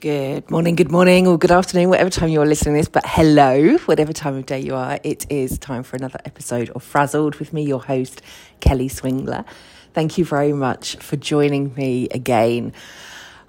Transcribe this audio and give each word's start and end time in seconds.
Good 0.00 0.50
morning, 0.50 0.76
good 0.76 0.90
morning, 0.90 1.26
or 1.26 1.38
good 1.38 1.50
afternoon, 1.50 1.88
whatever 1.88 2.10
time 2.10 2.28
you're 2.28 2.44
listening 2.44 2.74
to 2.74 2.80
this. 2.80 2.88
But 2.88 3.04
hello, 3.06 3.78
whatever 3.86 4.12
time 4.12 4.34
of 4.34 4.44
day 4.44 4.60
you 4.60 4.74
are, 4.74 5.00
it 5.02 5.24
is 5.30 5.58
time 5.58 5.82
for 5.82 5.96
another 5.96 6.18
episode 6.26 6.68
of 6.68 6.82
Frazzled 6.82 7.36
with 7.36 7.54
me, 7.54 7.62
your 7.62 7.82
host, 7.82 8.20
Kelly 8.60 8.90
Swingler. 8.90 9.46
Thank 9.94 10.18
you 10.18 10.26
very 10.26 10.52
much 10.52 10.96
for 10.96 11.16
joining 11.16 11.74
me 11.76 12.08
again. 12.10 12.74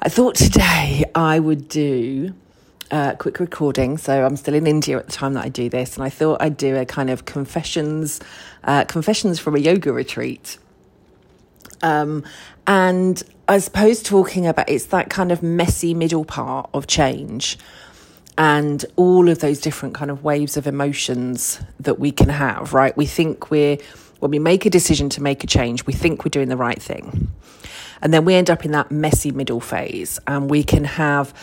I 0.01 0.07
thought 0.07 0.35
today 0.35 1.03
I 1.13 1.37
would 1.37 1.67
do 1.67 2.33
a 2.91 3.17
quick 3.19 3.41
recording. 3.41 3.97
So 3.97 4.25
I'm 4.25 4.37
still 4.37 4.53
in 4.53 4.67
India 4.67 4.97
at 4.97 5.07
the 5.07 5.11
time 5.11 5.33
that 5.33 5.43
I 5.43 5.49
do 5.49 5.67
this, 5.67 5.95
and 5.97 6.03
I 6.05 6.09
thought 6.09 6.41
I'd 6.41 6.55
do 6.55 6.77
a 6.77 6.85
kind 6.85 7.09
of 7.09 7.25
confessions, 7.25 8.21
uh, 8.63 8.85
confessions 8.85 9.37
from 9.37 9.55
a 9.55 9.59
yoga 9.59 9.91
retreat. 9.91 10.59
Um, 11.81 12.23
and 12.65 13.21
I 13.47 13.59
suppose 13.59 14.03
talking 14.03 14.45
about 14.45 14.69
it's 14.69 14.85
that 14.87 15.09
kind 15.09 15.31
of 15.31 15.41
messy 15.41 15.93
middle 15.93 16.25
part 16.25 16.69
of 16.73 16.87
change 16.87 17.57
and 18.37 18.85
all 18.95 19.29
of 19.29 19.39
those 19.39 19.59
different 19.59 19.95
kind 19.95 20.11
of 20.11 20.23
waves 20.23 20.57
of 20.57 20.67
emotions 20.67 21.59
that 21.79 21.99
we 21.99 22.11
can 22.11 22.29
have, 22.29 22.73
right? 22.73 22.95
We 22.95 23.05
think 23.05 23.49
we're, 23.49 23.77
when 24.19 24.31
we 24.31 24.39
make 24.39 24.65
a 24.65 24.69
decision 24.69 25.09
to 25.09 25.23
make 25.23 25.43
a 25.43 25.47
change, 25.47 25.85
we 25.85 25.93
think 25.93 26.23
we're 26.23 26.29
doing 26.29 26.49
the 26.49 26.57
right 26.57 26.79
thing. 26.79 27.31
And 28.01 28.13
then 28.13 28.25
we 28.25 28.35
end 28.35 28.49
up 28.49 28.63
in 28.63 28.71
that 28.71 28.91
messy 28.91 29.31
middle 29.31 29.59
phase 29.59 30.19
and 30.27 30.49
we 30.49 30.63
can 30.63 30.83
have 30.83 31.33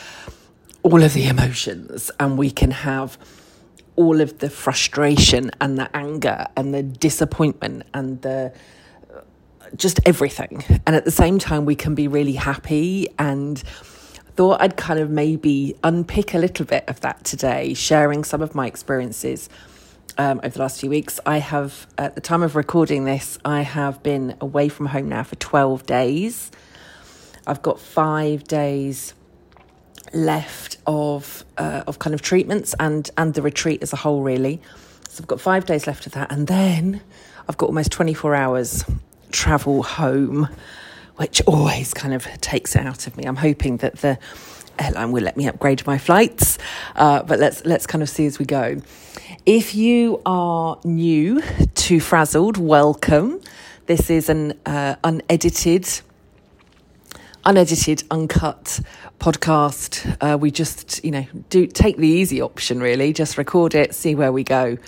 all 0.82 1.02
of 1.02 1.14
the 1.14 1.26
emotions 1.26 2.10
and 2.20 2.38
we 2.38 2.50
can 2.50 2.70
have 2.70 3.18
all 3.96 4.20
of 4.20 4.38
the 4.38 4.50
frustration 4.50 5.50
and 5.60 5.78
the 5.78 5.94
anger 5.96 6.46
and 6.56 6.74
the 6.74 6.82
disappointment 6.82 7.84
and 7.92 8.22
the 8.22 8.52
just 9.76 10.00
everything. 10.06 10.64
And 10.86 10.96
at 10.96 11.04
the 11.04 11.10
same 11.10 11.38
time, 11.38 11.64
we 11.64 11.74
can 11.74 11.94
be 11.94 12.08
really 12.08 12.34
happy 12.34 13.08
and 13.18 13.58
thought 14.36 14.60
I'd 14.60 14.76
kind 14.76 14.98
of 14.98 15.10
maybe 15.10 15.76
unpick 15.84 16.34
a 16.34 16.38
little 16.38 16.66
bit 16.66 16.84
of 16.88 17.00
that 17.00 17.24
today, 17.24 17.74
sharing 17.74 18.24
some 18.24 18.42
of 18.42 18.54
my 18.54 18.66
experiences 18.66 19.48
um, 20.18 20.40
over 20.42 20.54
the 20.54 20.60
last 20.60 20.80
few 20.80 20.90
weeks. 20.90 21.20
I 21.24 21.38
have, 21.38 21.86
at 21.98 22.14
the 22.14 22.20
time 22.20 22.42
of 22.42 22.56
recording 22.56 23.04
this, 23.04 23.38
I 23.44 23.62
have 23.62 24.02
been 24.02 24.36
away 24.40 24.68
from 24.68 24.86
home 24.86 25.08
now 25.08 25.22
for 25.22 25.36
12 25.36 25.86
days. 25.86 26.50
I've 27.46 27.62
got 27.62 27.78
five 27.78 28.44
days 28.44 29.14
left 30.12 30.78
of 30.86 31.44
uh, 31.58 31.82
of 31.86 31.98
kind 31.98 32.14
of 32.14 32.22
treatments 32.22 32.74
and 32.78 33.10
and 33.16 33.34
the 33.34 33.42
retreat 33.42 33.82
as 33.82 33.92
a 33.92 33.96
whole 33.96 34.22
really 34.22 34.60
so 35.08 35.22
I've 35.22 35.26
got 35.26 35.40
5 35.40 35.66
days 35.66 35.88
left 35.88 36.06
of 36.06 36.12
that 36.12 36.30
and 36.30 36.46
then 36.46 37.00
I've 37.48 37.56
got 37.56 37.66
almost 37.66 37.90
24 37.90 38.34
hours 38.34 38.84
travel 39.34 39.82
home, 39.82 40.48
which 41.16 41.42
always 41.42 41.92
kind 41.92 42.14
of 42.14 42.24
takes 42.40 42.76
it 42.76 42.86
out 42.86 43.06
of 43.08 43.16
me. 43.16 43.24
I'm 43.24 43.36
hoping 43.36 43.78
that 43.78 43.96
the 43.96 44.16
airline 44.78 45.10
will 45.10 45.24
let 45.24 45.36
me 45.36 45.48
upgrade 45.48 45.84
my 45.86 45.98
flights, 45.98 46.56
uh, 46.94 47.22
but 47.24 47.40
let's 47.40 47.64
let's 47.66 47.86
kind 47.86 48.02
of 48.02 48.08
see 48.08 48.26
as 48.26 48.38
we 48.38 48.44
go. 48.44 48.80
If 49.44 49.74
you 49.74 50.22
are 50.24 50.78
new 50.84 51.42
to 51.42 52.00
Frazzled, 52.00 52.56
welcome. 52.56 53.40
This 53.86 54.08
is 54.08 54.28
an 54.28 54.54
uh, 54.64 54.94
unedited, 55.02 56.00
unedited, 57.44 58.04
uncut 58.12 58.80
podcast. 59.18 60.16
Uh, 60.20 60.38
we 60.38 60.52
just, 60.52 61.04
you 61.04 61.10
know, 61.10 61.26
do 61.50 61.66
take 61.66 61.96
the 61.96 62.08
easy 62.08 62.40
option. 62.40 62.80
Really, 62.80 63.12
just 63.12 63.36
record 63.36 63.74
it, 63.74 63.94
see 63.94 64.14
where 64.14 64.32
we 64.32 64.44
go 64.44 64.78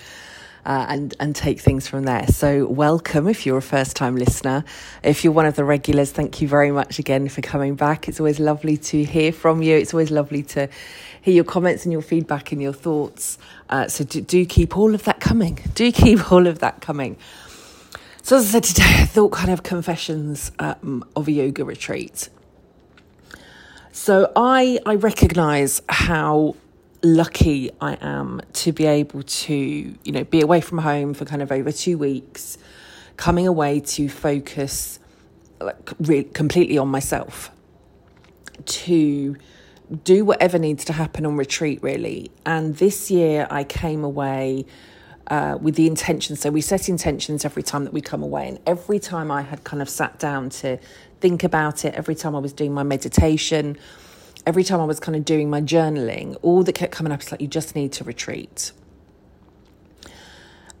uh, 0.67 0.85
and 0.89 1.15
and 1.21 1.33
take 1.33 1.61
things 1.61 1.87
from 1.87 2.03
there. 2.03 2.27
So 2.27 2.67
welcome 2.67 3.27
if 3.29 3.45
you're 3.45 3.57
a 3.57 3.61
first 3.61 3.95
time 3.95 4.17
listener. 4.17 4.65
If 5.01 5.23
you're 5.23 5.31
one 5.31 5.45
of 5.45 5.55
the 5.55 5.63
regulars, 5.63 6.11
thank 6.11 6.41
you 6.41 6.47
very 6.49 6.71
much 6.71 6.99
again 6.99 7.29
for 7.29 7.41
coming 7.41 7.75
back. 7.75 8.09
It's 8.09 8.19
always 8.19 8.37
lovely 8.37 8.75
to 8.77 9.05
hear 9.05 9.31
from 9.31 9.63
you. 9.63 9.77
It's 9.77 9.93
always 9.93 10.11
lovely 10.11 10.43
to 10.43 10.67
hear 11.21 11.33
your 11.33 11.45
comments 11.45 11.85
and 11.85 11.93
your 11.93 12.01
feedback 12.01 12.51
and 12.51 12.61
your 12.61 12.73
thoughts. 12.73 13.37
Uh, 13.69 13.87
so 13.87 14.03
do, 14.03 14.19
do 14.19 14.45
keep 14.45 14.77
all 14.77 14.93
of 14.93 15.03
that 15.05 15.21
coming. 15.21 15.57
Do 15.73 15.91
keep 15.91 16.31
all 16.31 16.47
of 16.47 16.59
that 16.59 16.81
coming. 16.81 17.17
So 18.23 18.35
as 18.37 18.47
I 18.47 18.59
said 18.59 18.63
today, 18.63 18.95
I 19.03 19.05
thought 19.05 19.31
kind 19.31 19.51
of 19.51 19.63
confessions 19.63 20.51
um, 20.59 21.05
of 21.15 21.29
a 21.29 21.31
yoga 21.31 21.63
retreat. 21.63 22.29
So 23.93 24.31
I 24.35 24.79
I 24.85 24.95
recognise 24.95 25.81
how 25.87 26.55
lucky 27.03 27.71
I 27.79 27.97
am 28.01 28.41
to 28.53 28.71
be 28.71 28.85
able 28.85 29.23
to, 29.23 29.53
you 29.53 30.11
know, 30.11 30.23
be 30.23 30.41
away 30.41 30.61
from 30.61 30.79
home 30.79 31.13
for 31.13 31.25
kind 31.25 31.41
of 31.41 31.51
over 31.51 31.71
two 31.71 31.97
weeks, 31.97 32.57
coming 33.17 33.47
away 33.47 33.79
to 33.81 34.09
focus 34.09 34.99
like 35.59 35.91
re- 35.99 36.23
completely 36.23 36.77
on 36.77 36.87
myself, 36.87 37.51
to 38.65 39.35
do 40.03 40.25
whatever 40.25 40.59
needs 40.59 40.85
to 40.85 40.93
happen 40.93 41.25
on 41.25 41.37
retreat, 41.37 41.81
really. 41.81 42.31
And 42.45 42.75
this 42.77 43.09
year 43.09 43.47
I 43.49 43.63
came 43.63 44.03
away. 44.03 44.65
Uh, 45.29 45.57
with 45.61 45.75
the 45.75 45.87
intention. 45.87 46.37
So 46.37 46.49
we 46.49 46.61
set 46.61 46.87
intentions 46.87 47.43
every 47.43 47.61
time 47.61 47.83
that 47.83 47.91
we 47.91 47.99
come 47.99 48.23
away. 48.23 48.47
And 48.47 48.61
every 48.65 48.97
time 48.97 49.29
I 49.29 49.41
had 49.41 49.65
kind 49.65 49.81
of 49.81 49.89
sat 49.89 50.17
down 50.19 50.49
to 50.61 50.77
think 51.19 51.43
about 51.43 51.83
it, 51.83 51.93
every 51.95 52.15
time 52.15 52.33
I 52.33 52.39
was 52.39 52.53
doing 52.53 52.73
my 52.73 52.83
meditation, 52.83 53.77
every 54.47 54.63
time 54.63 54.79
I 54.79 54.85
was 54.85 55.01
kind 55.01 55.15
of 55.17 55.25
doing 55.25 55.49
my 55.49 55.59
journaling, 55.59 56.37
all 56.41 56.63
that 56.63 56.73
kept 56.73 56.93
coming 56.93 57.11
up 57.11 57.21
is 57.21 57.31
like, 57.31 57.41
you 57.41 57.47
just 57.47 57.75
need 57.75 57.91
to 57.91 58.05
retreat. 58.05 58.71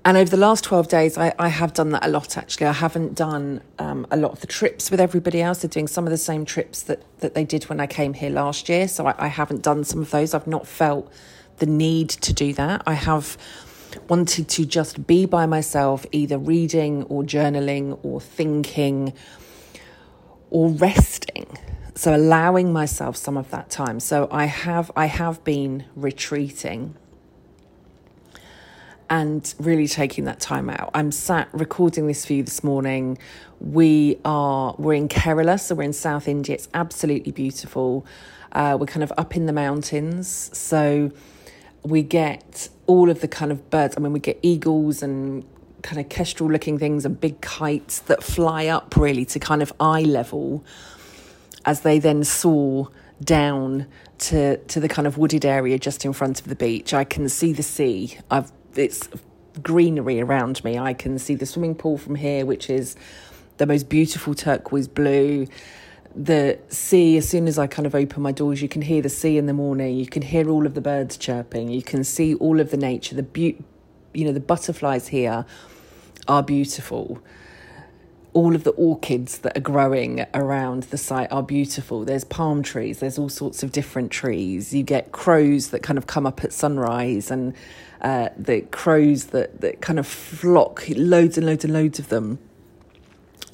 And 0.05 0.15
over 0.15 0.29
the 0.29 0.37
last 0.37 0.63
12 0.63 0.87
days, 0.87 1.17
I, 1.17 1.33
I 1.37 1.49
have 1.49 1.73
done 1.73 1.89
that 1.89 2.05
a 2.05 2.07
lot 2.07 2.37
actually. 2.37 2.67
I 2.67 2.71
haven't 2.71 3.13
done 3.15 3.59
um, 3.77 4.07
a 4.09 4.15
lot 4.15 4.31
of 4.31 4.39
the 4.39 4.47
trips 4.47 4.89
with 4.89 5.01
everybody 5.01 5.41
else. 5.41 5.63
They're 5.63 5.69
doing 5.69 5.89
some 5.89 6.05
of 6.05 6.11
the 6.11 6.17
same 6.17 6.45
trips 6.45 6.81
that, 6.83 7.03
that 7.19 7.33
they 7.33 7.43
did 7.43 7.65
when 7.65 7.81
I 7.81 7.87
came 7.87 8.13
here 8.13 8.29
last 8.29 8.69
year. 8.69 8.87
So 8.87 9.05
I, 9.05 9.15
I 9.17 9.27
haven't 9.27 9.63
done 9.63 9.83
some 9.83 10.01
of 10.01 10.11
those. 10.11 10.33
I've 10.33 10.47
not 10.47 10.65
felt 10.65 11.11
the 11.57 11.65
need 11.65 12.07
to 12.09 12.31
do 12.31 12.53
that. 12.53 12.83
I 12.87 12.93
have 12.93 13.37
wanted 14.07 14.47
to 14.47 14.65
just 14.65 15.05
be 15.07 15.25
by 15.25 15.45
myself, 15.45 16.05
either 16.13 16.37
reading 16.37 17.03
or 17.03 17.23
journaling 17.23 17.99
or 18.01 18.21
thinking 18.21 19.11
or 20.51 20.69
resting 20.69 21.47
so 21.97 22.15
allowing 22.15 22.71
myself 22.71 23.17
some 23.17 23.37
of 23.37 23.49
that 23.49 23.69
time. 23.71 23.99
So 23.99 24.27
i 24.31 24.45
have 24.45 24.91
i 24.95 25.07
have 25.07 25.43
been 25.43 25.85
retreating 25.95 26.95
and 29.09 29.53
really 29.57 29.87
taking 29.87 30.25
that 30.25 30.39
time 30.39 30.69
out. 30.69 30.91
I'm 30.93 31.11
sat 31.11 31.47
recording 31.53 32.07
this 32.07 32.25
for 32.25 32.33
you 32.33 32.43
this 32.43 32.63
morning. 32.63 33.17
We 33.59 34.19
are 34.23 34.75
we're 34.77 34.93
in 34.93 35.07
kerala 35.07 35.59
so 35.59 35.73
we're 35.75 35.83
in 35.83 35.93
south 35.93 36.27
india. 36.27 36.55
It's 36.55 36.69
absolutely 36.73 37.31
beautiful. 37.31 38.05
Uh, 38.51 38.77
we're 38.79 38.85
kind 38.85 39.03
of 39.03 39.11
up 39.17 39.35
in 39.35 39.47
the 39.47 39.53
mountains. 39.53 40.51
So 40.53 41.11
we 41.83 42.03
get 42.03 42.69
all 42.85 43.09
of 43.09 43.21
the 43.21 43.27
kind 43.27 43.51
of 43.51 43.71
birds. 43.71 43.95
I 43.97 44.01
mean 44.01 44.13
we 44.13 44.19
get 44.19 44.37
eagles 44.43 45.01
and 45.01 45.43
kind 45.81 45.99
of 45.99 46.09
kestrel 46.09 46.51
looking 46.51 46.77
things 46.77 47.05
and 47.05 47.19
big 47.19 47.41
kites 47.41 47.99
that 48.01 48.21
fly 48.23 48.67
up 48.67 48.95
really 48.95 49.25
to 49.25 49.39
kind 49.39 49.63
of 49.63 49.73
eye 49.79 50.03
level 50.03 50.63
as 51.67 51.81
they 51.81 51.99
then 51.99 52.23
soar 52.23 52.89
down 53.23 53.85
to 54.17 54.57
to 54.57 54.79
the 54.79 54.87
kind 54.87 55.05
of 55.05 55.17
wooded 55.17 55.45
area 55.45 55.77
just 55.77 56.05
in 56.05 56.13
front 56.13 56.39
of 56.39 56.47
the 56.47 56.55
beach. 56.55 56.93
I 56.93 57.03
can 57.03 57.29
see 57.29 57.53
the 57.53 57.61
sea. 57.61 58.17
I've 58.31 58.51
it's 58.75 59.07
greenery 59.61 60.21
around 60.21 60.63
me. 60.63 60.79
I 60.79 60.93
can 60.93 61.19
see 61.19 61.35
the 61.35 61.45
swimming 61.45 61.75
pool 61.75 61.97
from 61.97 62.15
here, 62.15 62.45
which 62.45 62.69
is 62.69 62.95
the 63.57 63.65
most 63.65 63.89
beautiful 63.89 64.33
turquoise 64.33 64.87
blue. 64.87 65.47
The 66.15 66.57
sea, 66.69 67.17
as 67.17 67.27
soon 67.27 67.47
as 67.47 67.59
I 67.59 67.67
kind 67.67 67.85
of 67.85 67.93
open 67.93 68.23
my 68.23 68.31
doors, 68.31 68.61
you 68.61 68.69
can 68.69 68.81
hear 68.81 69.01
the 69.01 69.09
sea 69.09 69.37
in 69.37 69.45
the 69.45 69.53
morning. 69.53 69.97
You 69.97 70.07
can 70.07 70.21
hear 70.21 70.49
all 70.49 70.65
of 70.65 70.73
the 70.73 70.81
birds 70.81 71.17
chirping. 71.17 71.69
You 71.69 71.83
can 71.83 72.03
see 72.03 72.33
all 72.35 72.59
of 72.59 72.71
the 72.71 72.77
nature. 72.77 73.13
The 73.13 73.23
be- 73.23 73.57
you 74.13 74.25
know, 74.25 74.31
the 74.31 74.39
butterflies 74.39 75.09
here 75.09 75.45
are 76.27 76.43
beautiful 76.43 77.21
all 78.37 78.53
of 78.53 78.63
the 78.63 78.71
orchids 78.73 79.39
that 79.39 79.57
are 79.57 79.61
growing 79.61 80.23
around 80.35 80.83
the 80.83 80.97
site 80.97 81.31
are 81.31 81.41
beautiful. 81.41 82.05
There's 82.05 82.23
palm 82.23 82.61
trees, 82.61 82.99
there's 82.99 83.17
all 83.17 83.29
sorts 83.29 83.63
of 83.63 83.71
different 83.71 84.11
trees. 84.11 84.75
You 84.75 84.83
get 84.83 85.11
crows 85.11 85.69
that 85.69 85.81
kind 85.81 85.97
of 85.97 86.05
come 86.05 86.27
up 86.27 86.43
at 86.43 86.53
sunrise, 86.53 87.31
and 87.31 87.55
uh, 87.99 88.29
the 88.37 88.61
crows 88.61 89.25
that, 89.27 89.61
that 89.61 89.81
kind 89.81 89.97
of 89.97 90.05
flock, 90.05 90.83
loads 90.87 91.39
and 91.39 91.47
loads 91.47 91.65
and 91.65 91.73
loads 91.73 91.97
of 91.97 92.09
them. 92.09 92.37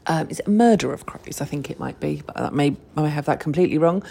Um, 0.05 0.29
is 0.29 0.41
it 0.41 0.47
a 0.47 0.51
murder 0.51 0.91
of 0.91 1.05
crows? 1.05 1.39
I 1.39 1.45
think 1.45 1.71
it 1.71 1.79
might 1.79 2.01
be, 2.01 2.21
but 2.25 2.35
that 2.35 2.53
may 2.53 2.75
I 2.97 3.03
may 3.03 3.09
have 3.09 3.23
that 3.27 3.39
completely 3.39 3.77
wrong. 3.77 4.03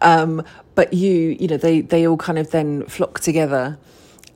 Um, 0.00 0.42
but 0.74 0.94
you, 0.94 1.36
you 1.38 1.46
know, 1.46 1.58
they 1.58 1.82
they 1.82 2.06
all 2.06 2.16
kind 2.16 2.38
of 2.38 2.52
then 2.52 2.86
flock 2.86 3.20
together 3.20 3.76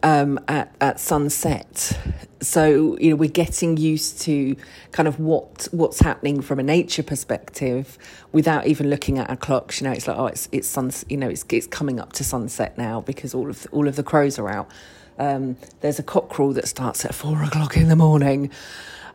um, 0.03 0.39
at 0.49 0.75
at 0.81 0.99
sunset 0.99 1.99
so 2.41 2.97
you 2.99 3.11
know 3.11 3.17
we're 3.17 3.29
getting 3.29 3.77
used 3.77 4.21
to 4.23 4.57
kind 4.93 5.07
of 5.07 5.21
what 5.21 5.69
what's 5.73 6.01
happening 6.01 6.41
from 6.41 6.59
a 6.59 6.63
nature 6.63 7.03
perspective 7.03 7.99
without 8.33 8.67
even 8.67 8.89
looking 8.89 9.19
at 9.19 9.29
our 9.29 9.37
clocks 9.37 9.81
you 9.81 9.87
know 9.87 9.93
it's 9.93 10.09
like 10.09 10.17
oh 10.17 10.27
it's 10.27 10.49
it's 10.53 10.69
sun 10.69 10.91
you 11.09 11.17
know 11.17 11.29
it's 11.29 11.45
it's 11.51 11.67
coming 11.67 12.01
up 12.01 12.13
to 12.13 12.25
sunset 12.25 12.77
now 12.79 13.01
because 13.03 13.35
all 13.35 13.51
of 13.51 13.67
all 13.73 13.87
of 13.87 13.97
the 13.97 14.03
crows 14.03 14.39
are 14.39 14.49
out 14.49 14.71
um, 15.19 15.57
there's 15.83 15.99
a 15.99 16.03
cockerel 16.03 16.53
that 16.55 16.67
starts 16.67 17.05
at 17.05 17.15
four 17.15 17.43
o'clock 17.43 17.77
in 17.77 17.89
the 17.89 17.97
morning 17.97 18.51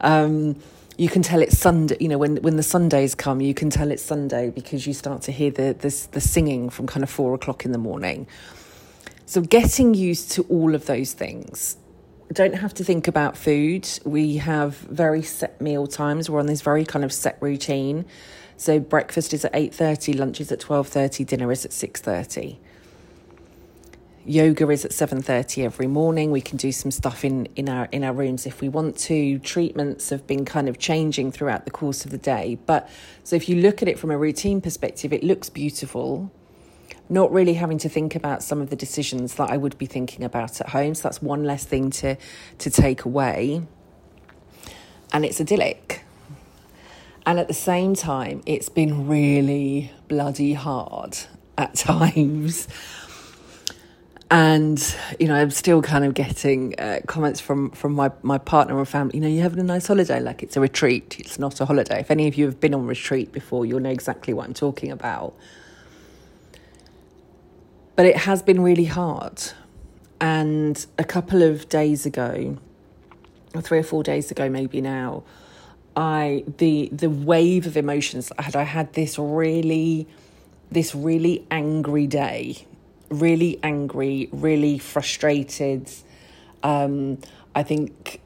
um, 0.01 0.55
you 0.97 1.09
can 1.09 1.21
tell 1.21 1.41
it's 1.41 1.57
Sunday. 1.57 1.97
You 1.99 2.07
know, 2.07 2.17
when 2.17 2.37
when 2.37 2.55
the 2.55 2.63
Sundays 2.63 3.15
come, 3.15 3.41
you 3.41 3.53
can 3.53 3.69
tell 3.69 3.91
it's 3.91 4.03
Sunday 4.03 4.49
because 4.49 4.87
you 4.87 4.93
start 4.93 5.21
to 5.23 5.31
hear 5.31 5.51
the 5.51 5.73
the, 5.73 6.07
the 6.11 6.21
singing 6.21 6.69
from 6.69 6.87
kind 6.87 7.03
of 7.03 7.09
four 7.09 7.33
o'clock 7.33 7.65
in 7.65 7.71
the 7.71 7.77
morning. 7.77 8.27
So 9.25 9.41
getting 9.41 9.93
used 9.93 10.31
to 10.33 10.43
all 10.43 10.75
of 10.75 10.85
those 10.85 11.13
things. 11.13 11.77
Don't 12.31 12.55
have 12.55 12.73
to 12.75 12.83
think 12.83 13.07
about 13.07 13.37
food. 13.37 13.87
We 14.03 14.37
have 14.37 14.77
very 14.77 15.21
set 15.21 15.61
meal 15.61 15.87
times. 15.87 16.29
We're 16.29 16.39
on 16.39 16.47
this 16.47 16.61
very 16.61 16.85
kind 16.85 17.05
of 17.05 17.13
set 17.13 17.37
routine. 17.39 18.05
So 18.57 18.79
breakfast 18.79 19.33
is 19.33 19.45
at 19.45 19.51
eight 19.53 19.73
thirty, 19.73 20.13
lunch 20.13 20.41
is 20.41 20.51
at 20.51 20.59
twelve 20.59 20.87
thirty, 20.87 21.23
dinner 21.23 21.51
is 21.51 21.65
at 21.65 21.73
six 21.73 22.01
thirty 22.01 22.59
yoga 24.25 24.67
is 24.69 24.83
at 24.83 24.91
7:30 24.91 25.63
every 25.63 25.85
morning 25.85 26.31
we 26.31 26.41
can 26.41 26.57
do 26.57 26.71
some 26.71 26.89
stuff 26.89 27.23
in 27.23 27.47
in 27.55 27.69
our 27.69 27.87
in 27.91 28.03
our 28.03 28.13
rooms 28.13 28.47
if 28.47 28.59
we 28.59 28.67
want 28.67 28.97
to 28.97 29.37
treatments 29.39 30.09
have 30.09 30.25
been 30.25 30.43
kind 30.43 30.67
of 30.67 30.79
changing 30.79 31.31
throughout 31.31 31.65
the 31.65 31.71
course 31.71 32.05
of 32.05 32.11
the 32.11 32.17
day 32.17 32.57
but 32.65 32.89
so 33.23 33.35
if 33.35 33.47
you 33.47 33.55
look 33.55 33.83
at 33.83 33.87
it 33.87 33.99
from 33.99 34.09
a 34.09 34.17
routine 34.17 34.59
perspective 34.59 35.13
it 35.13 35.23
looks 35.23 35.49
beautiful 35.49 36.31
not 37.09 37.31
really 37.31 37.53
having 37.53 37.77
to 37.79 37.89
think 37.89 38.15
about 38.15 38.41
some 38.41 38.61
of 38.61 38.69
the 38.69 38.75
decisions 38.75 39.35
that 39.35 39.49
I 39.49 39.57
would 39.57 39.77
be 39.77 39.85
thinking 39.85 40.23
about 40.23 40.59
at 40.61 40.69
home. 40.69 40.95
So 40.95 41.03
that's 41.03 41.21
one 41.21 41.43
less 41.43 41.63
thing 41.63 41.89
to 41.91 42.15
to 42.59 42.69
take 42.69 43.05
away. 43.05 43.61
And 45.13 45.23
it's 45.23 45.39
idyllic. 45.39 46.03
And 47.25 47.39
at 47.39 47.47
the 47.47 47.53
same 47.53 47.95
time 47.95 48.41
it's 48.45 48.69
been 48.69 49.07
really 49.07 49.91
bloody 50.07 50.53
hard 50.53 51.17
at 51.57 51.75
times. 51.75 52.67
And 54.31 54.83
you 55.19 55.27
know 55.27 55.35
i'm 55.35 55.51
still 55.51 55.83
kind 55.83 56.03
of 56.03 56.15
getting 56.15 56.73
uh, 56.79 57.01
comments 57.05 57.39
from 57.39 57.69
from 57.71 57.93
my 57.93 58.11
my 58.23 58.39
partner 58.39 58.75
or 58.75 58.83
family 58.83 59.17
you 59.17 59.21
know 59.21 59.27
you're 59.27 59.43
having 59.43 59.59
a 59.59 59.63
nice 59.63 59.85
holiday. 59.85 60.19
Like 60.19 60.41
it's 60.41 60.57
a 60.57 60.61
retreat. 60.61 61.19
It's 61.19 61.37
not 61.37 61.61
a 61.61 61.65
holiday. 61.65 61.99
If 61.99 62.09
any 62.09 62.27
of 62.27 62.35
you 62.35 62.45
have 62.45 62.59
been 62.59 62.73
on 62.73 62.87
retreat 62.87 63.31
before 63.31 63.67
you'll 63.67 63.79
know 63.79 63.91
exactly 63.91 64.33
what 64.33 64.47
i'm 64.47 64.53
talking 64.55 64.91
about 64.91 65.35
but 67.95 68.05
it 68.05 68.17
has 68.17 68.41
been 68.41 68.61
really 68.61 68.85
hard 68.85 69.41
and 70.19 70.85
a 70.97 71.03
couple 71.03 71.41
of 71.43 71.67
days 71.69 72.05
ago 72.05 72.57
or 73.53 73.61
three 73.61 73.79
or 73.79 73.83
four 73.83 74.03
days 74.03 74.31
ago 74.31 74.49
maybe 74.49 74.81
now 74.81 75.23
i 75.95 76.43
the 76.57 76.89
the 76.91 77.09
wave 77.09 77.65
of 77.65 77.77
emotions 77.77 78.31
i 78.37 78.41
had 78.43 78.55
i 78.55 78.63
had 78.63 78.93
this 78.93 79.17
really 79.19 80.07
this 80.71 80.95
really 80.95 81.45
angry 81.51 82.07
day 82.07 82.65
really 83.09 83.59
angry, 83.63 84.29
really 84.31 84.77
frustrated. 84.77 85.91
Um, 86.63 87.19
I 87.53 87.63
think, 87.63 88.21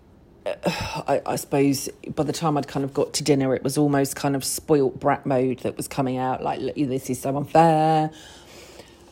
uh, 0.46 0.54
I, 1.08 1.22
I, 1.26 1.36
suppose, 1.36 1.90
by 2.16 2.24
the 2.24 2.34
time 2.34 2.58
I'd 2.58 2.68
kind 2.68 2.84
of 2.84 2.94
got 2.94 3.14
to 3.14 3.24
dinner, 3.24 3.56
it 3.56 3.64
was 3.64 3.78
almost 3.78 4.16
kind 4.16 4.36
of 4.36 4.44
spoilt 4.44 5.00
brat 5.00 5.26
mode 5.26 5.60
that 5.60 5.78
was 5.78 5.88
coming 5.88 6.18
out 6.18 6.44
like, 6.44 6.76
this 6.76 7.10
is 7.10 7.22
so 7.22 7.36
unfair. 7.36 8.12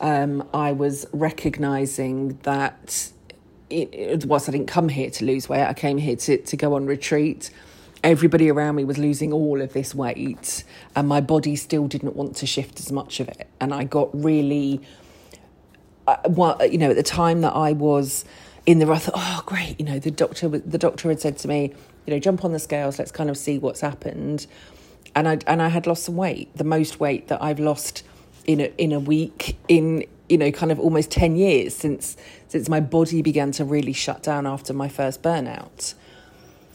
Um, 0.00 0.48
I 0.54 0.72
was 0.72 1.06
recognizing 1.12 2.38
that 2.42 3.10
it, 3.68 3.92
it 3.92 4.24
was 4.26 4.48
I 4.48 4.52
didn't 4.52 4.68
come 4.68 4.88
here 4.88 5.10
to 5.10 5.24
lose 5.24 5.48
weight, 5.48 5.64
I 5.64 5.74
came 5.74 5.98
here 5.98 6.16
to, 6.16 6.38
to 6.38 6.56
go 6.56 6.74
on 6.74 6.86
retreat. 6.86 7.50
Everybody 8.04 8.48
around 8.48 8.76
me 8.76 8.84
was 8.84 8.96
losing 8.96 9.32
all 9.32 9.60
of 9.60 9.72
this 9.72 9.92
weight 9.94 10.62
and 10.94 11.08
my 11.08 11.20
body 11.20 11.56
still 11.56 11.88
didn't 11.88 12.14
want 12.14 12.36
to 12.36 12.46
shift 12.46 12.78
as 12.78 12.92
much 12.92 13.18
of 13.18 13.28
it. 13.28 13.48
And 13.60 13.74
i 13.74 13.82
got 13.82 14.08
really 14.14 14.80
well, 16.28 16.58
you 16.64 16.78
know, 16.78 16.90
at 16.90 16.96
the 16.96 17.02
time 17.02 17.40
that 17.42 17.54
I 17.54 17.72
was 17.72 18.24
in 18.66 18.78
the, 18.78 18.90
I 18.90 18.98
thought, 18.98 19.14
oh, 19.16 19.42
great, 19.46 19.78
you 19.78 19.86
know, 19.86 19.98
the 19.98 20.10
doctor, 20.10 20.48
the 20.48 20.78
doctor 20.78 21.08
had 21.08 21.20
said 21.20 21.38
to 21.38 21.48
me, 21.48 21.74
you 22.06 22.14
know, 22.14 22.18
jump 22.18 22.44
on 22.44 22.52
the 22.52 22.58
scales, 22.58 22.98
let's 22.98 23.12
kind 23.12 23.30
of 23.30 23.36
see 23.36 23.58
what's 23.58 23.80
happened, 23.80 24.46
and 25.14 25.28
I 25.28 25.38
and 25.46 25.60
I 25.60 25.68
had 25.68 25.86
lost 25.86 26.04
some 26.04 26.16
weight, 26.16 26.54
the 26.56 26.64
most 26.64 27.00
weight 27.00 27.28
that 27.28 27.42
I've 27.42 27.60
lost 27.60 28.02
in 28.48 28.60
a 28.60 28.72
in 28.76 28.90
a 28.90 28.98
week 28.98 29.56
in 29.68 30.04
you 30.28 30.36
know 30.36 30.50
kind 30.50 30.72
of 30.72 30.80
almost 30.80 31.12
10 31.12 31.36
years 31.36 31.76
since 31.76 32.16
since 32.48 32.68
my 32.68 32.80
body 32.80 33.22
began 33.22 33.52
to 33.52 33.64
really 33.64 33.92
shut 33.92 34.24
down 34.24 34.44
after 34.44 34.74
my 34.74 34.88
first 34.88 35.22
burnout 35.22 35.94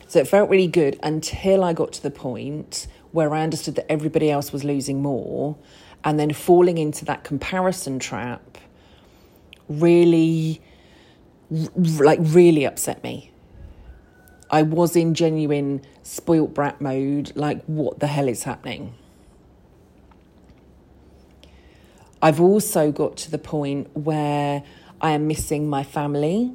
so 0.07 0.19
it 0.19 0.27
felt 0.27 0.49
really 0.49 0.67
good 0.67 0.97
until 1.03 1.65
i 1.65 1.73
got 1.73 1.91
to 1.91 2.01
the 2.01 2.11
point 2.11 2.87
where 3.11 3.33
i 3.33 3.41
understood 3.41 3.75
that 3.75 3.91
everybody 3.91 4.31
else 4.31 4.53
was 4.53 4.63
losing 4.63 5.01
more 5.01 5.57
and 6.05 6.17
then 6.17 6.31
falling 6.31 6.77
into 6.77 7.03
that 7.05 7.25
comparison 7.25 7.99
trap 7.99 8.57
really, 9.69 10.61
like, 11.49 12.19
really 12.21 12.65
upset 12.65 13.03
me. 13.03 13.31
I 14.49 14.61
was 14.61 14.95
in 14.95 15.13
genuine 15.13 15.81
spoilt 16.03 16.53
brat 16.53 16.81
mode, 16.81 17.31
like, 17.35 17.63
what 17.65 17.99
the 17.99 18.07
hell 18.07 18.27
is 18.27 18.43
happening? 18.43 18.93
I've 22.23 22.39
also 22.39 22.89
got 22.89 23.17
to 23.17 23.31
the 23.31 23.37
point 23.37 23.89
where 23.97 24.63
I 25.01 25.11
am 25.11 25.27
missing 25.27 25.69
my 25.69 25.83
family. 25.83 26.53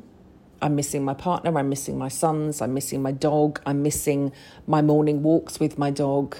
I'm 0.62 0.74
missing 0.74 1.04
my 1.04 1.12
partner. 1.12 1.58
I'm 1.58 1.68
missing 1.68 1.98
my 1.98 2.08
sons. 2.08 2.62
I'm 2.62 2.72
missing 2.72 3.02
my 3.02 3.12
dog. 3.12 3.60
I'm 3.66 3.82
missing 3.82 4.32
my 4.66 4.80
morning 4.80 5.22
walks 5.22 5.60
with 5.60 5.76
my 5.76 5.90
dog. 5.90 6.38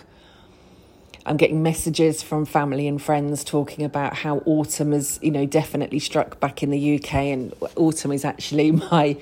I'm 1.27 1.37
getting 1.37 1.63
messages 1.63 2.23
from 2.23 2.47
family 2.47 2.89
and 2.89 3.03
friends 3.03 3.45
talking 3.45 3.85
about 3.85 4.15
how 4.17 4.39
autumn 4.47 4.93
has, 4.93 5.19
you 5.21 5.31
know, 5.31 5.45
definitely 5.45 5.99
struck 5.99 6.41
back 6.41 6.63
in 6.63 6.71
the 6.71 6.95
UK, 6.95 7.15
and 7.15 7.53
autumn 7.77 8.13
is 8.13 8.25
actually 8.25 8.71
my 8.91 9.19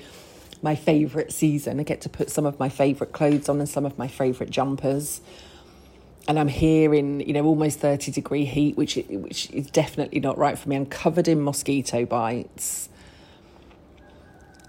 my 0.61 0.75
favourite 0.75 1.33
season. 1.33 1.81
I 1.81 1.83
get 1.83 1.99
to 2.01 2.09
put 2.09 2.29
some 2.29 2.45
of 2.45 2.57
my 2.59 2.69
favourite 2.69 3.11
clothes 3.11 3.49
on 3.49 3.59
and 3.59 3.67
some 3.67 3.85
of 3.85 3.97
my 3.97 4.07
favourite 4.07 4.51
jumpers. 4.51 5.19
And 6.27 6.37
I'm 6.37 6.49
here 6.49 6.93
in, 6.93 7.21
you 7.21 7.33
know, 7.33 7.45
almost 7.45 7.79
30 7.79 8.11
degree 8.11 8.45
heat, 8.45 8.75
which 8.75 8.95
which 9.09 9.49
is 9.51 9.69
definitely 9.71 10.19
not 10.19 10.37
right 10.37 10.59
for 10.59 10.67
me. 10.67 10.75
I'm 10.75 10.85
covered 10.85 11.27
in 11.27 11.41
mosquito 11.41 12.05
bites. 12.05 12.89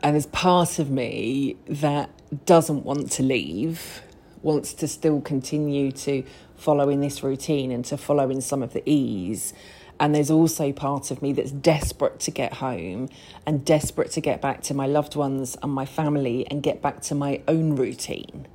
And 0.03 0.15
there's 0.15 0.27
part 0.27 0.79
of 0.79 0.91
me 0.91 1.57
that 1.67 2.11
doesn't 2.47 2.85
want 2.85 3.11
to 3.13 3.23
leave, 3.25 4.03
wants 4.43 4.73
to 4.75 4.87
still 4.87 5.21
continue 5.21 5.91
to 5.93 6.23
follow 6.57 6.89
in 6.89 7.01
this 7.01 7.23
routine 7.23 7.73
and 7.73 7.85
to 7.87 7.97
follow 7.97 8.31
in 8.31 8.41
some 8.41 8.63
of 8.63 8.73
the 8.73 8.89
ease. 8.89 9.53
And 10.01 10.15
there's 10.15 10.31
also 10.31 10.73
part 10.73 11.11
of 11.11 11.23
me 11.23 11.33
that's 11.33 11.51
desperate 11.51 12.21
to 12.21 12.31
get 12.31 12.55
home 12.55 13.09
and 13.47 13.65
desperate 13.65 14.13
to 14.13 14.21
get 14.21 14.41
back 14.41 14.63
to 14.63 14.75
my 14.75 14.87
loved 14.87 15.17
ones 15.17 15.57
and 15.61 15.73
my 15.73 15.87
family 15.87 16.47
and 16.49 16.63
get 16.63 16.81
back 16.81 17.01
to 17.03 17.17
my 17.17 17.43
own 17.49 17.75
routine. 17.75 18.47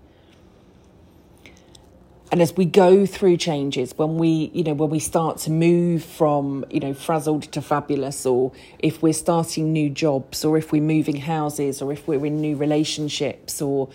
And 2.34 2.42
as 2.42 2.58
we 2.58 2.66
go 2.66 3.06
through 3.06 3.38
changes, 3.38 3.94
when 3.96 4.18
we, 4.18 4.50
you 4.56 4.64
know, 4.64 4.74
when 4.74 4.90
we 4.90 4.98
start 4.98 5.38
to 5.42 5.52
move 5.52 6.04
from, 6.04 6.66
you 6.72 6.80
know, 6.80 6.92
frazzled 6.96 7.44
to 7.52 7.62
fabulous, 7.62 8.26
or 8.26 8.52
if 8.80 9.04
we're 9.04 9.13
starting 9.13 9.72
new 9.72 9.88
jobs, 9.88 10.44
or 10.44 10.58
if 10.58 10.72
we're 10.72 10.82
moving 10.82 11.18
houses, 11.18 11.80
or 11.80 11.94
if 11.94 12.08
we're 12.08 12.25
in 12.25 12.42
new 12.42 12.56
relationships, 12.56 13.62
or 13.62 13.88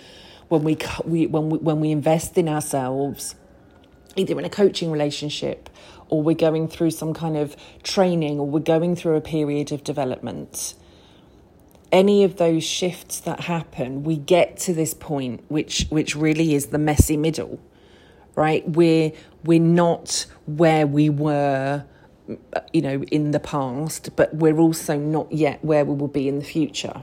when 0.51 0.63
we, 0.63 0.79
we 1.05 1.27
when 1.27 1.51
we, 1.51 1.59
when 1.59 1.81
we 1.81 1.91
invest 1.91 2.39
in 2.39 2.49
ourselves, 2.49 3.35
either 4.15 4.39
in 4.39 4.45
a 4.45 4.49
coaching 4.49 4.93
relationship 4.93 5.69
or 6.09 6.23
we're 6.23 6.37
going 6.37 6.69
through 6.69 6.93
some 6.93 7.13
kind 7.13 7.37
of 7.37 7.57
training 7.83 8.39
or 8.39 8.47
we're 8.47 8.61
going 8.61 8.95
through 8.95 9.17
a 9.17 9.21
period 9.21 9.73
of 9.73 9.83
development 9.83 10.75
any 11.91 12.23
of 12.23 12.37
those 12.37 12.63
shifts 12.63 13.19
that 13.21 13.41
happen 13.41 14.05
we 14.05 14.17
get 14.17 14.57
to 14.57 14.73
this 14.73 14.95
point 14.95 15.43
which 15.49 15.87
which 15.91 16.15
really 16.15 16.55
is 16.55 16.67
the 16.67 16.79
messy 16.79 17.17
middle 17.17 17.61
right 18.39 18.69
we're 18.71 19.11
we're 19.45 19.61
not 19.61 20.25
where 20.47 20.87
we 20.87 21.11
were 21.11 21.85
you 22.73 22.81
know 22.81 23.03
in 23.11 23.33
the 23.33 23.41
past 23.41 24.15
but 24.17 24.35
we're 24.35 24.59
also 24.59 24.97
not 24.97 25.31
yet 25.33 25.63
where 25.65 25.85
we 25.85 25.95
will 25.95 26.09
be 26.09 26.29
in 26.29 26.39
the 26.39 26.45
future 26.45 27.03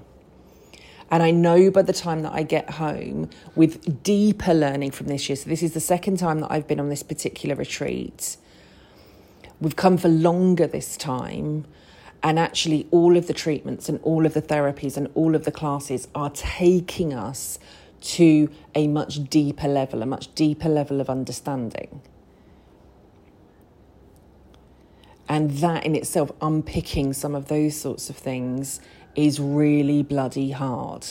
and 1.11 1.21
I 1.21 1.31
know 1.31 1.69
by 1.69 1.83
the 1.83 1.93
time 1.93 2.23
that 2.23 2.33
I 2.33 2.43
get 2.43 2.71
home 2.71 3.29
with 3.55 4.03
deeper 4.03 4.53
learning 4.53 4.91
from 4.91 5.07
this 5.07 5.29
year, 5.29 5.35
so 5.35 5.49
this 5.49 5.61
is 5.61 5.73
the 5.73 5.79
second 5.79 6.17
time 6.17 6.39
that 6.39 6.51
I've 6.51 6.67
been 6.67 6.79
on 6.79 6.89
this 6.89 7.03
particular 7.03 7.55
retreat, 7.55 8.37
we've 9.61 9.75
come 9.75 9.97
for 9.97 10.09
longer 10.09 10.65
this 10.65 10.97
time. 10.97 11.65
And 12.23 12.39
actually, 12.39 12.87
all 12.89 13.17
of 13.17 13.27
the 13.27 13.33
treatments 13.33 13.87
and 13.87 13.99
all 14.01 14.25
of 14.25 14.33
the 14.33 14.41
therapies 14.41 14.97
and 14.97 15.09
all 15.13 15.35
of 15.35 15.45
the 15.45 15.51
classes 15.51 16.07
are 16.15 16.31
taking 16.31 17.13
us 17.13 17.59
to 18.05 18.49
a 18.75 18.87
much 18.87 19.29
deeper 19.29 19.67
level, 19.67 20.01
a 20.01 20.05
much 20.05 20.33
deeper 20.35 20.69
level 20.69 21.01
of 21.01 21.09
understanding. 21.09 22.01
And 25.27 25.51
that 25.57 25.85
in 25.85 25.95
itself, 25.95 26.31
unpicking 26.41 27.13
some 27.13 27.33
of 27.33 27.47
those 27.47 27.75
sorts 27.75 28.09
of 28.09 28.15
things 28.15 28.79
is 29.15 29.39
really 29.39 30.03
bloody 30.03 30.51
hard. 30.51 31.07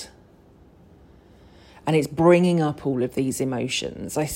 And 1.87 1.97
it's 1.97 2.07
bringing 2.07 2.63
up 2.63 2.87
all 2.87 3.03
of 3.03 3.15
these 3.15 3.41
emotions. 3.41 4.17
I, 4.17 4.31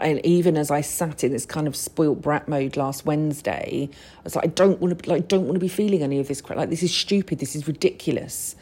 and 0.00 0.24
even 0.24 0.56
as 0.56 0.70
I 0.70 0.80
sat 0.80 1.24
in 1.24 1.32
this 1.32 1.44
kind 1.44 1.66
of 1.66 1.76
spoilt 1.76 2.22
brat 2.22 2.48
mode 2.48 2.76
last 2.76 3.04
Wednesday, 3.04 3.90
I 3.92 4.22
was 4.22 4.36
like, 4.36 4.44
I 4.44 4.48
don't 4.48 4.80
want 4.80 5.02
to, 5.02 5.10
like, 5.10 5.28
don't 5.28 5.44
want 5.44 5.54
to 5.54 5.60
be 5.60 5.68
feeling 5.68 6.02
any 6.02 6.20
of 6.20 6.28
this 6.28 6.40
crap. 6.40 6.56
Like, 6.56 6.70
this 6.70 6.82
is 6.82 6.94
stupid. 6.94 7.38
This 7.38 7.56
is 7.56 7.66
ridiculous. 7.66 8.56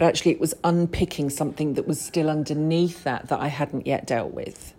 But 0.00 0.06
actually, 0.06 0.30
it 0.30 0.40
was 0.40 0.54
unpicking 0.64 1.28
something 1.28 1.74
that 1.74 1.86
was 1.86 2.00
still 2.00 2.30
underneath 2.30 3.04
that 3.04 3.28
that 3.28 3.38
I 3.38 3.48
hadn't 3.48 3.86
yet 3.86 4.06
dealt 4.06 4.32
with. 4.32 4.72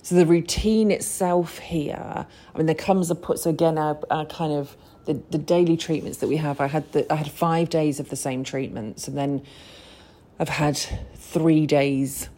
So 0.00 0.14
the 0.14 0.26
routine 0.26 0.92
itself 0.92 1.58
here, 1.58 2.24
I 2.54 2.56
mean, 2.56 2.66
there 2.66 2.76
comes 2.76 3.10
a 3.10 3.16
put. 3.16 3.40
So 3.40 3.50
again, 3.50 3.78
our, 3.78 3.98
our 4.12 4.24
kind 4.26 4.52
of 4.52 4.76
the, 5.06 5.14
the 5.30 5.38
daily 5.38 5.76
treatments 5.76 6.18
that 6.18 6.28
we 6.28 6.36
have. 6.36 6.60
I 6.60 6.68
had 6.68 6.92
the, 6.92 7.12
I 7.12 7.16
had 7.16 7.32
five 7.32 7.68
days 7.68 7.98
of 7.98 8.10
the 8.10 8.16
same 8.16 8.44
treatments, 8.44 9.08
and 9.08 9.18
then 9.18 9.42
I've 10.38 10.50
had 10.50 10.78
three 11.16 11.66
days 11.66 12.28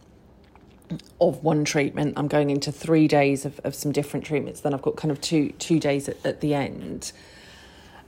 of 1.20 1.44
one 1.44 1.66
treatment. 1.66 2.14
I'm 2.16 2.28
going 2.28 2.48
into 2.48 2.72
three 2.72 3.06
days 3.06 3.44
of, 3.44 3.60
of 3.62 3.74
some 3.74 3.92
different 3.92 4.24
treatments. 4.24 4.60
Then 4.60 4.72
I've 4.72 4.80
got 4.80 4.96
kind 4.96 5.12
of 5.12 5.20
two 5.20 5.50
two 5.58 5.78
days 5.78 6.08
at, 6.08 6.24
at 6.24 6.40
the 6.40 6.54
end. 6.54 7.12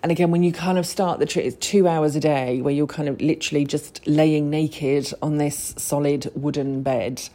And 0.02 0.10
again, 0.10 0.30
when 0.30 0.42
you 0.42 0.52
kind 0.52 0.78
of 0.78 0.86
start 0.86 1.18
the 1.18 1.26
treatment, 1.26 1.56
it's 1.56 1.66
two 1.66 1.86
hours 1.86 2.16
a 2.16 2.20
day 2.20 2.62
where 2.62 2.72
you're 2.72 2.86
kind 2.86 3.08
of 3.08 3.20
literally 3.20 3.66
just 3.66 4.06
laying 4.06 4.48
naked 4.48 5.12
on 5.20 5.36
this 5.36 5.74
solid 5.76 6.30
wooden 6.34 6.82
bed, 6.82 7.28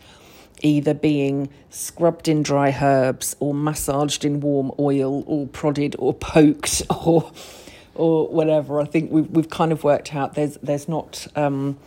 either 0.61 0.95
being 0.95 1.49
scrubbed 1.69 2.27
in 2.27 2.41
dry 2.41 2.75
herbs 2.81 3.35
or 3.39 3.53
massaged 3.53 4.25
in 4.25 4.39
warm 4.39 4.71
oil 4.79 5.23
or 5.27 5.45
prodded 5.47 5.95
or 5.99 6.13
poked 6.13 6.81
or 7.05 7.31
or 7.93 8.27
whatever. 8.27 8.81
I 8.81 8.85
think 8.85 9.11
we've 9.11 9.29
we've 9.29 9.49
kind 9.49 9.71
of 9.71 9.83
worked 9.83 10.15
out 10.15 10.33
there's 10.33 10.57
there's 10.57 10.89
not 10.89 11.27
um, 11.35 11.77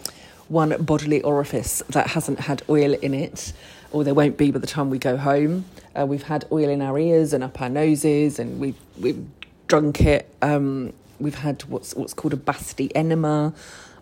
one 0.46 0.80
bodily 0.82 1.22
orifice 1.22 1.82
that 1.88 2.06
hasn't 2.08 2.38
had 2.38 2.62
oil 2.70 2.94
in 2.94 3.14
it, 3.14 3.52
or 3.90 4.04
there 4.04 4.14
won't 4.14 4.36
be 4.36 4.52
by 4.52 4.60
the 4.60 4.66
time 4.66 4.90
we 4.90 4.98
go 4.98 5.16
home. 5.16 5.64
Uh, 5.98 6.06
we've 6.06 6.22
had 6.22 6.44
oil 6.52 6.68
in 6.68 6.80
our 6.80 6.96
ears 7.00 7.32
and 7.32 7.42
up 7.42 7.60
our 7.60 7.68
noses, 7.68 8.38
and 8.38 8.60
we've 8.60 8.78
we've 8.96 9.26
drunk 9.68 10.00
it. 10.00 10.34
Um, 10.42 10.92
we've 11.20 11.34
had 11.34 11.62
what's 11.64 11.94
what's 11.94 12.14
called 12.14 12.32
a 12.32 12.36
basti 12.36 12.94
enema. 12.96 13.54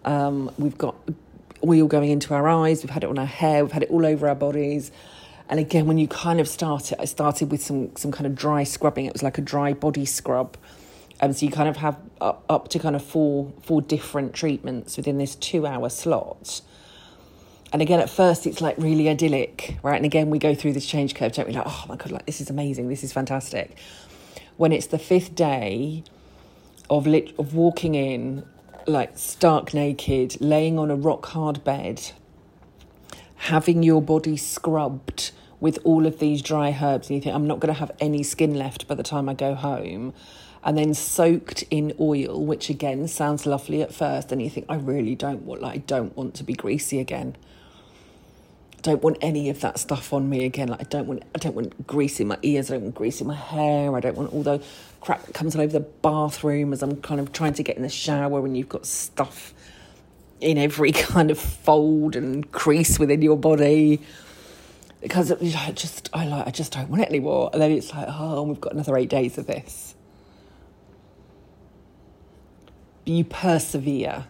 Um, 0.04 0.50
we've 0.56 0.78
got 0.78 0.94
oil 1.66 1.86
going 1.86 2.10
into 2.10 2.34
our 2.34 2.48
eyes. 2.48 2.82
We've 2.82 2.90
had 2.90 3.04
it 3.04 3.10
on 3.10 3.18
our 3.18 3.26
hair. 3.26 3.64
We've 3.64 3.72
had 3.72 3.82
it 3.82 3.90
all 3.90 4.06
over 4.06 4.28
our 4.28 4.34
bodies. 4.34 4.92
And 5.48 5.60
again, 5.60 5.86
when 5.86 5.98
you 5.98 6.08
kind 6.08 6.40
of 6.40 6.48
start 6.48 6.92
it, 6.92 6.98
I 7.00 7.04
started 7.04 7.50
with 7.50 7.62
some 7.62 7.94
some 7.96 8.12
kind 8.12 8.26
of 8.26 8.34
dry 8.34 8.64
scrubbing. 8.64 9.06
It 9.06 9.12
was 9.12 9.22
like 9.22 9.38
a 9.38 9.42
dry 9.42 9.72
body 9.72 10.06
scrub. 10.06 10.56
Um, 11.20 11.32
so 11.32 11.46
you 11.46 11.52
kind 11.52 11.68
of 11.68 11.78
have 11.78 11.96
up, 12.20 12.44
up 12.48 12.68
to 12.68 12.78
kind 12.78 12.94
of 12.94 13.02
four 13.02 13.52
four 13.62 13.80
different 13.82 14.34
treatments 14.34 14.96
within 14.96 15.18
this 15.18 15.34
two 15.34 15.66
hour 15.66 15.88
slot. 15.88 16.60
And 17.72 17.82
again, 17.82 18.00
at 18.00 18.08
first, 18.08 18.46
it's 18.46 18.60
like 18.60 18.76
really 18.78 19.08
idyllic, 19.08 19.76
right? 19.82 19.96
And 19.96 20.04
again, 20.04 20.30
we 20.30 20.38
go 20.38 20.54
through 20.54 20.72
this 20.72 20.86
change 20.86 21.14
curve, 21.14 21.32
don't 21.32 21.48
we? 21.48 21.54
Like, 21.54 21.66
oh 21.66 21.84
my 21.88 21.96
god, 21.96 22.12
like 22.12 22.26
this 22.26 22.40
is 22.40 22.48
amazing, 22.48 22.88
this 22.88 23.02
is 23.02 23.12
fantastic. 23.12 23.76
When 24.56 24.72
it's 24.72 24.86
the 24.86 24.98
fifth 24.98 25.34
day 25.34 26.02
of 26.88 27.06
lit- 27.06 27.34
of 27.38 27.54
walking 27.54 27.94
in, 27.94 28.44
like 28.86 29.18
stark 29.18 29.74
naked, 29.74 30.40
laying 30.40 30.78
on 30.78 30.90
a 30.90 30.96
rock 30.96 31.26
hard 31.26 31.62
bed, 31.64 32.12
having 33.36 33.82
your 33.82 34.00
body 34.00 34.36
scrubbed 34.36 35.32
with 35.60 35.78
all 35.84 36.06
of 36.06 36.18
these 36.18 36.42
dry 36.42 36.76
herbs, 36.80 37.08
and 37.08 37.16
you 37.16 37.22
think, 37.22 37.34
I'm 37.34 37.46
not 37.46 37.60
going 37.60 37.72
to 37.72 37.80
have 37.80 37.90
any 38.00 38.22
skin 38.22 38.54
left 38.54 38.86
by 38.86 38.94
the 38.94 39.02
time 39.02 39.28
I 39.28 39.34
go 39.34 39.54
home 39.54 40.12
and 40.66 40.76
then 40.76 40.92
soaked 40.94 41.62
in 41.70 41.92
oil, 42.00 42.44
which 42.44 42.68
again 42.68 43.06
sounds 43.06 43.46
lovely 43.46 43.82
at 43.82 43.94
first, 43.94 44.32
and 44.32 44.42
you 44.42 44.50
think, 44.50 44.66
I 44.68 44.74
really 44.74 45.14
don't 45.14 45.42
want 45.42 45.62
like 45.62 45.74
I 45.74 45.78
don't 45.78 46.16
want 46.16 46.34
to 46.34 46.44
be 46.44 46.54
greasy 46.54 46.98
again. 46.98 47.36
Don't 48.86 49.02
want 49.02 49.18
any 49.20 49.50
of 49.50 49.60
that 49.62 49.80
stuff 49.80 50.12
on 50.12 50.30
me 50.30 50.44
again. 50.44 50.68
Like 50.68 50.80
I 50.80 50.84
don't 50.84 51.08
want 51.08 51.24
I 51.34 51.38
don't 51.38 51.56
want 51.56 51.86
grease 51.88 52.20
in 52.20 52.28
my 52.28 52.38
ears, 52.42 52.70
I 52.70 52.74
don't 52.74 52.84
want 52.84 52.94
grease 52.94 53.20
in 53.20 53.26
my 53.26 53.34
hair, 53.34 53.96
I 53.96 53.98
don't 53.98 54.16
want 54.16 54.32
all 54.32 54.44
the 54.44 54.62
crap 55.00 55.26
that 55.26 55.34
comes 55.34 55.56
all 55.56 55.62
over 55.62 55.72
the 55.72 55.80
bathroom 55.80 56.72
as 56.72 56.84
I'm 56.84 57.02
kind 57.02 57.20
of 57.20 57.32
trying 57.32 57.54
to 57.54 57.64
get 57.64 57.76
in 57.76 57.82
the 57.82 57.88
shower 57.88 58.40
when 58.40 58.54
you've 58.54 58.68
got 58.68 58.86
stuff 58.86 59.52
in 60.40 60.56
every 60.56 60.92
kind 61.10 61.32
of 61.32 61.38
fold 61.38 62.14
and 62.14 62.48
crease 62.52 62.96
within 62.96 63.22
your 63.22 63.36
body 63.36 64.00
because 65.00 65.32
I 65.32 65.72
just 65.72 66.08
I 66.12 66.26
like 66.26 66.46
I 66.46 66.50
just 66.52 66.72
don't 66.72 66.88
want 66.88 67.02
it 67.02 67.08
anymore. 67.08 67.50
And 67.52 67.60
then 67.60 67.72
it's 67.72 67.92
like, 67.92 68.06
oh, 68.08 68.44
we've 68.44 68.60
got 68.60 68.72
another 68.72 68.96
eight 68.96 69.10
days 69.10 69.36
of 69.36 69.48
this. 69.48 69.96
you 73.06 73.24
persevere. 73.24 74.26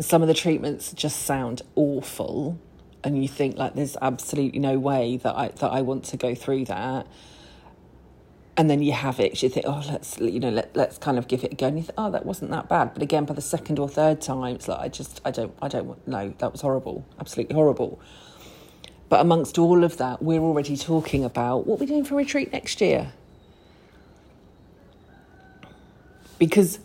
Some 0.00 0.22
of 0.22 0.28
the 0.28 0.34
treatments 0.34 0.92
just 0.92 1.24
sound 1.24 1.62
awful, 1.74 2.58
and 3.04 3.20
you 3.20 3.28
think 3.28 3.56
like 3.56 3.74
there's 3.74 3.96
absolutely 4.00 4.58
no 4.58 4.78
way 4.78 5.16
that 5.18 5.36
I 5.36 5.48
that 5.48 5.70
I 5.70 5.82
want 5.82 6.04
to 6.06 6.16
go 6.16 6.34
through 6.34 6.66
that. 6.66 7.06
And 8.56 8.68
then 8.68 8.82
you 8.82 8.92
have 8.92 9.20
it, 9.20 9.42
you 9.42 9.48
think, 9.48 9.64
oh, 9.66 9.82
let's 9.88 10.18
you 10.18 10.40
know, 10.40 10.50
let 10.50 10.74
let's 10.76 10.98
kind 10.98 11.18
of 11.18 11.28
give 11.28 11.44
it 11.44 11.52
a 11.52 11.56
go. 11.56 11.68
And 11.68 11.78
you 11.78 11.84
think, 11.84 11.94
oh, 11.96 12.10
that 12.10 12.26
wasn't 12.26 12.50
that 12.50 12.68
bad. 12.68 12.92
But 12.92 13.02
again, 13.02 13.24
by 13.24 13.34
the 13.34 13.40
second 13.40 13.78
or 13.78 13.88
third 13.88 14.20
time, 14.20 14.56
it's 14.56 14.68
like 14.68 14.80
I 14.80 14.88
just 14.88 15.20
I 15.24 15.30
don't 15.30 15.54
I 15.62 15.68
don't 15.68 15.86
want 15.86 16.06
no, 16.08 16.34
that 16.38 16.52
was 16.52 16.60
horrible, 16.60 17.06
absolutely 17.18 17.54
horrible. 17.54 18.00
But 19.08 19.20
amongst 19.20 19.58
all 19.58 19.82
of 19.82 19.96
that, 19.96 20.22
we're 20.22 20.40
already 20.40 20.76
talking 20.76 21.24
about 21.24 21.66
what 21.66 21.80
we're 21.80 21.86
doing 21.86 22.04
for 22.04 22.14
retreat 22.14 22.52
next 22.52 22.80
year. 22.80 23.12
because 26.40 26.80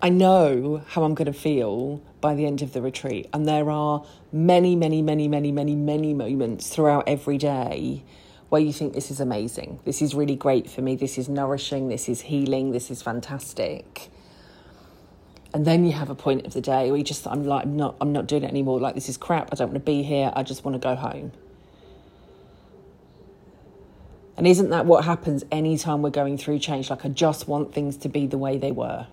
I 0.00 0.10
know 0.10 0.82
how 0.88 1.02
I'm 1.02 1.14
going 1.14 1.26
to 1.26 1.38
feel 1.38 2.00
by 2.20 2.36
the 2.36 2.46
end 2.46 2.62
of 2.62 2.72
the 2.72 2.80
retreat. 2.80 3.28
And 3.32 3.48
there 3.48 3.68
are 3.68 4.04
many, 4.32 4.76
many, 4.76 5.02
many, 5.02 5.26
many, 5.26 5.50
many, 5.50 5.74
many 5.74 6.14
moments 6.14 6.68
throughout 6.68 7.08
every 7.08 7.36
day 7.36 8.04
where 8.48 8.60
you 8.60 8.72
think 8.72 8.94
this 8.94 9.10
is 9.10 9.18
amazing. 9.18 9.80
This 9.84 10.00
is 10.00 10.14
really 10.14 10.36
great 10.36 10.70
for 10.70 10.82
me. 10.82 10.94
This 10.94 11.18
is 11.18 11.28
nourishing. 11.28 11.88
This 11.88 12.08
is 12.08 12.22
healing. 12.22 12.70
This 12.70 12.92
is 12.92 13.02
fantastic. 13.02 14.08
And 15.52 15.66
then 15.66 15.84
you 15.84 15.92
have 15.92 16.10
a 16.10 16.14
point 16.14 16.46
of 16.46 16.52
the 16.52 16.60
day 16.60 16.90
where 16.90 16.98
you 16.98 17.04
just, 17.04 17.26
I'm 17.26 17.44
like, 17.44 17.64
I'm 17.64 17.76
not, 17.76 17.96
I'm 18.00 18.12
not 18.12 18.26
doing 18.26 18.44
it 18.44 18.50
anymore. 18.50 18.78
Like, 18.78 18.94
this 18.94 19.08
is 19.08 19.16
crap. 19.16 19.48
I 19.50 19.56
don't 19.56 19.68
want 19.68 19.84
to 19.84 19.90
be 19.90 20.04
here. 20.04 20.32
I 20.36 20.44
just 20.44 20.64
want 20.64 20.74
to 20.76 20.78
go 20.78 20.94
home. 20.94 21.32
And 24.36 24.46
isn't 24.46 24.70
that 24.70 24.86
what 24.86 25.04
happens 25.04 25.44
anytime 25.50 26.02
we're 26.02 26.10
going 26.10 26.38
through 26.38 26.60
change? 26.60 26.88
Like, 26.88 27.04
I 27.04 27.08
just 27.08 27.48
want 27.48 27.74
things 27.74 27.96
to 27.98 28.08
be 28.08 28.28
the 28.28 28.38
way 28.38 28.58
they 28.58 28.70
were. 28.70 29.08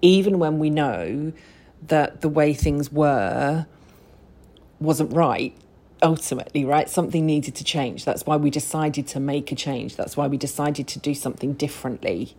Even 0.00 0.38
when 0.38 0.58
we 0.58 0.70
know 0.70 1.32
that 1.86 2.20
the 2.20 2.28
way 2.28 2.54
things 2.54 2.90
were 2.90 3.66
wasn't 4.80 5.12
right, 5.12 5.56
ultimately, 6.02 6.64
right? 6.64 6.88
Something 6.88 7.26
needed 7.26 7.54
to 7.56 7.64
change. 7.64 8.04
That's 8.04 8.24
why 8.24 8.36
we 8.36 8.50
decided 8.50 9.06
to 9.08 9.20
make 9.20 9.50
a 9.50 9.54
change. 9.54 9.96
That's 9.96 10.16
why 10.16 10.26
we 10.26 10.36
decided 10.36 10.86
to 10.88 10.98
do 10.98 11.14
something 11.14 11.54
differently. 11.54 12.36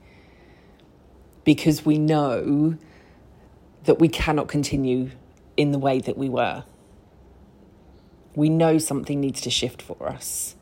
Because 1.44 1.86
we 1.86 1.98
know 1.98 2.78
that 3.84 4.00
we 4.00 4.08
cannot 4.08 4.48
continue 4.48 5.12
in 5.58 5.72
the 5.72 5.80
way 5.80 6.00
that 6.00 6.18
we 6.18 6.30
were. 6.30 6.64
We 8.36 8.50
know 8.50 8.78
something 8.78 9.20
needs 9.20 9.42
to 9.42 9.50
shift 9.50 9.82
for 9.82 10.08
us 10.08 10.56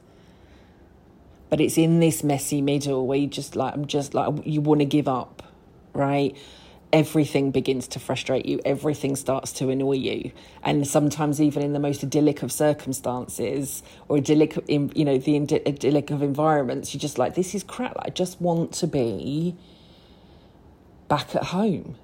but 1.49 1.61
it's 1.61 1.77
in 1.77 1.99
this 1.99 2.23
messy 2.23 2.61
middle 2.61 3.07
where 3.07 3.17
you 3.17 3.27
just 3.27 3.55
like 3.55 3.73
i'm 3.73 3.85
just 3.85 4.13
like 4.13 4.33
you 4.45 4.61
want 4.61 4.79
to 4.79 4.85
give 4.85 5.07
up 5.07 5.43
right 5.93 6.35
everything 6.93 7.51
begins 7.51 7.87
to 7.87 7.99
frustrate 7.99 8.45
you 8.45 8.59
everything 8.65 9.15
starts 9.15 9.51
to 9.51 9.69
annoy 9.69 9.93
you 9.93 10.31
and 10.63 10.87
sometimes 10.87 11.41
even 11.41 11.61
in 11.61 11.73
the 11.73 11.79
most 11.79 12.03
idyllic 12.03 12.43
of 12.43 12.51
circumstances 12.51 13.83
or 14.07 14.17
idyllic 14.17 14.57
you 14.67 15.05
know 15.05 15.17
the 15.17 15.35
idyllic 15.35 16.11
of 16.11 16.21
environments 16.23 16.93
you're 16.93 16.99
just 16.99 17.17
like 17.17 17.35
this 17.35 17.53
is 17.53 17.63
crap 17.63 17.95
i 17.99 18.09
just 18.09 18.39
want 18.41 18.71
to 18.71 18.87
be 18.87 19.55
back 21.09 21.35
at 21.35 21.43
home 21.45 21.95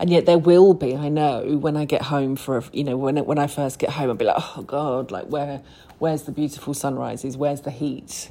and 0.00 0.10
yet 0.10 0.26
there 0.26 0.38
will 0.38 0.74
be 0.74 0.96
i 0.96 1.08
know 1.08 1.56
when 1.56 1.76
i 1.76 1.84
get 1.84 2.02
home 2.02 2.36
for 2.36 2.58
a, 2.58 2.64
you 2.72 2.84
know 2.84 2.96
when 2.96 3.16
when 3.24 3.38
i 3.38 3.46
first 3.46 3.78
get 3.78 3.90
home 3.90 4.10
i'll 4.10 4.16
be 4.16 4.24
like 4.24 4.36
oh 4.56 4.62
god 4.62 5.10
like 5.10 5.26
where 5.26 5.62
Where's 5.98 6.24
the 6.24 6.32
beautiful 6.32 6.74
sunrises? 6.74 7.38
Where's 7.38 7.62
the 7.62 7.70
heat? 7.70 8.30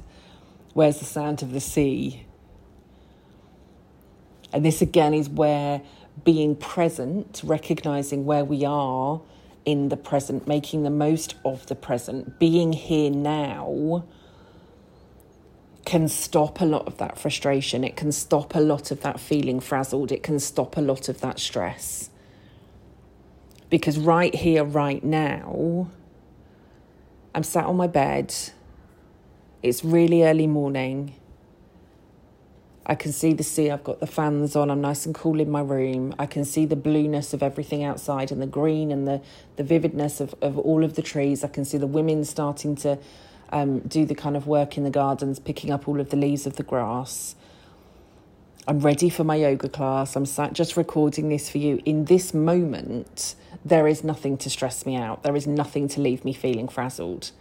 Where's 0.73 0.99
the 0.99 1.05
sound 1.05 1.41
of 1.41 1.51
the 1.51 1.59
sea? 1.59 2.24
And 4.55 4.63
this 4.63 4.81
again 4.81 5.13
is 5.13 5.27
where 5.27 5.81
being 6.23 6.55
present, 6.55 7.41
recognizing 7.43 8.23
where 8.23 8.45
we 8.45 8.63
are 8.63 9.19
in 9.65 9.89
the 9.89 9.97
present, 9.97 10.47
making 10.47 10.83
the 10.83 10.89
most 10.89 11.35
of 11.43 11.65
the 11.65 11.75
present, 11.75 12.39
being 12.39 12.71
here 12.71 13.11
now 13.11 14.05
can 15.83 16.07
stop 16.07 16.61
a 16.61 16.65
lot 16.65 16.87
of 16.87 16.97
that 16.99 17.19
frustration. 17.19 17.83
It 17.83 17.97
can 17.97 18.13
stop 18.13 18.55
a 18.55 18.61
lot 18.61 18.91
of 18.91 19.01
that 19.01 19.19
feeling 19.19 19.59
frazzled. 19.59 20.09
It 20.13 20.23
can 20.23 20.39
stop 20.39 20.77
a 20.77 20.81
lot 20.81 21.09
of 21.09 21.19
that 21.19 21.37
stress. 21.37 22.09
Because 23.69 23.97
right 23.97 24.33
here, 24.33 24.63
right 24.63 25.03
now, 25.03 25.91
I'm 27.35 27.43
sat 27.43 27.65
on 27.65 27.75
my 27.75 27.87
bed. 27.87 28.33
It's 29.61 29.83
really 29.83 30.23
early 30.23 30.47
morning. 30.47 31.15
I 32.85 32.95
can 32.95 33.11
see 33.11 33.33
the 33.33 33.43
sea. 33.43 33.71
I've 33.71 33.83
got 33.83 33.99
the 33.99 34.07
fans 34.07 34.55
on. 34.55 34.69
I'm 34.69 34.81
nice 34.81 35.05
and 35.05 35.15
cool 35.15 35.39
in 35.39 35.49
my 35.49 35.61
room. 35.61 36.13
I 36.19 36.25
can 36.27 36.45
see 36.45 36.65
the 36.65 36.75
blueness 36.75 37.33
of 37.33 37.41
everything 37.41 37.83
outside 37.83 38.31
and 38.31 38.41
the 38.41 38.47
green 38.47 38.91
and 38.91 39.07
the, 39.07 39.21
the 39.55 39.63
vividness 39.63 40.21
of, 40.21 40.35
of 40.41 40.57
all 40.59 40.83
of 40.83 40.95
the 40.95 41.01
trees. 41.01 41.43
I 41.43 41.47
can 41.47 41.65
see 41.65 41.77
the 41.77 41.87
women 41.87 42.23
starting 42.25 42.75
to 42.77 42.99
um, 43.49 43.79
do 43.79 44.05
the 44.05 44.15
kind 44.15 44.37
of 44.37 44.45
work 44.45 44.77
in 44.77 44.83
the 44.83 44.91
gardens, 44.91 45.39
picking 45.39 45.71
up 45.71 45.87
all 45.87 45.99
of 45.99 46.09
the 46.09 46.17
leaves 46.17 46.45
of 46.45 46.57
the 46.57 46.63
grass. 46.63 47.35
I'm 48.67 48.79
ready 48.79 49.09
for 49.09 49.23
my 49.23 49.35
yoga 49.35 49.69
class. 49.69 50.15
I'm 50.15 50.25
just 50.53 50.75
recording 50.75 51.29
this 51.29 51.49
for 51.49 51.59
you. 51.59 51.81
In 51.85 52.05
this 52.05 52.33
moment, 52.33 53.35
there 53.63 53.87
is 53.87 54.03
nothing 54.03 54.37
to 54.39 54.49
stress 54.49 54.85
me 54.85 54.95
out. 54.95 55.23
There 55.23 55.35
is 55.35 55.45
nothing 55.45 55.87
to 55.89 56.01
leave 56.01 56.25
me 56.25 56.33
feeling 56.33 56.67
frazzled. 56.67 57.31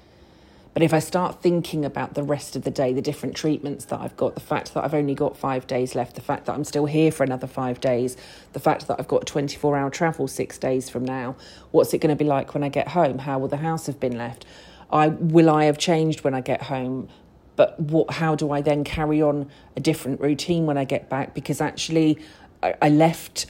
But 0.75 0.83
if 0.83 0.93
I 0.93 0.99
start 0.99 1.41
thinking 1.41 1.85
about 1.85 2.15
the 2.15 2.25
rest 2.25 2.57
of 2.57 2.65
the 2.65 2.71
day, 2.71 2.93
the 2.93 3.01
different 3.01 3.37
treatments 3.37 3.85
that 3.87 4.01
I've 4.01 4.17
got, 4.17 4.35
the 4.35 4.41
fact 4.41 4.75
that 4.75 4.83
I've 4.83 4.93
only 4.93 5.15
got 5.15 5.37
five 5.37 5.69
days 5.69 5.95
left, 5.95 6.17
the 6.17 6.21
fact 6.21 6.47
that 6.47 6.55
I'm 6.55 6.65
still 6.65 6.87
here 6.87 7.13
for 7.13 7.23
another 7.23 7.47
five 7.47 7.81
days, 7.81 8.17
the 8.55 8.59
fact 8.59 8.89
that 8.89 8.99
I've 8.99 9.07
got 9.07 9.25
24 9.25 9.77
hour 9.77 9.89
travel 9.89 10.27
six 10.27 10.59
days 10.59 10.91
from 10.91 11.05
now, 11.05 11.37
what's 11.71 11.95
it 11.95 11.99
going 11.99 12.15
to 12.15 12.17
be 12.17 12.29
like 12.29 12.55
when 12.55 12.65
I 12.65 12.69
get 12.71 12.89
home? 12.89 13.19
How 13.19 13.39
will 13.39 13.47
the 13.47 13.59
house 13.59 13.87
have 13.87 14.01
been 14.01 14.19
left? 14.19 14.45
I 14.91 15.09
will 15.09 15.49
I 15.49 15.65
have 15.67 15.79
changed 15.79 16.25
when 16.25 16.35
I 16.35 16.41
get 16.41 16.63
home? 16.63 17.09
But 17.55 17.79
what? 17.79 18.11
How 18.11 18.35
do 18.35 18.51
I 18.51 18.61
then 18.61 18.83
carry 18.83 19.23
on 19.23 19.49
a 19.77 19.81
different 19.81 20.21
routine 20.21 20.67
when 20.67 20.77
I 20.77 20.85
get 20.85 21.09
back? 21.09 21.35
Because 21.35 21.61
actually, 21.61 22.19
I, 22.65 22.75
I 22.83 22.89
left. 22.89 23.47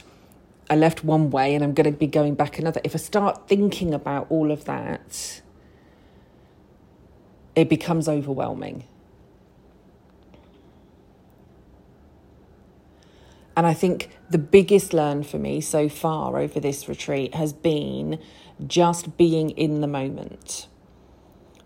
I 0.67 0.75
left 0.75 1.03
one 1.03 1.29
way 1.29 1.53
and 1.53 1.63
I'm 1.63 1.75
going 1.75 1.91
to 1.91 1.97
be 1.97 2.07
going 2.07 2.33
back 2.33 2.57
another. 2.57 2.81
If 2.83 2.95
I 2.95 2.97
start 2.97 3.47
thinking 3.47 3.93
about 3.93 4.25
all 4.31 4.51
of 4.51 4.65
that, 4.65 5.41
it 7.55 7.69
becomes 7.69 8.07
overwhelming. 8.07 8.83
And 13.57 13.65
I 13.65 13.73
think 13.73 14.09
the 14.29 14.37
biggest 14.37 14.93
learn 14.93 15.23
for 15.23 15.37
me 15.37 15.61
so 15.61 15.87
far 15.87 16.37
over 16.37 16.59
this 16.59 16.89
retreat 16.89 17.33
has 17.35 17.53
been 17.53 18.19
just 18.67 19.17
being 19.17 19.51
in 19.51 19.81
the 19.81 19.87
moment. 19.87 20.67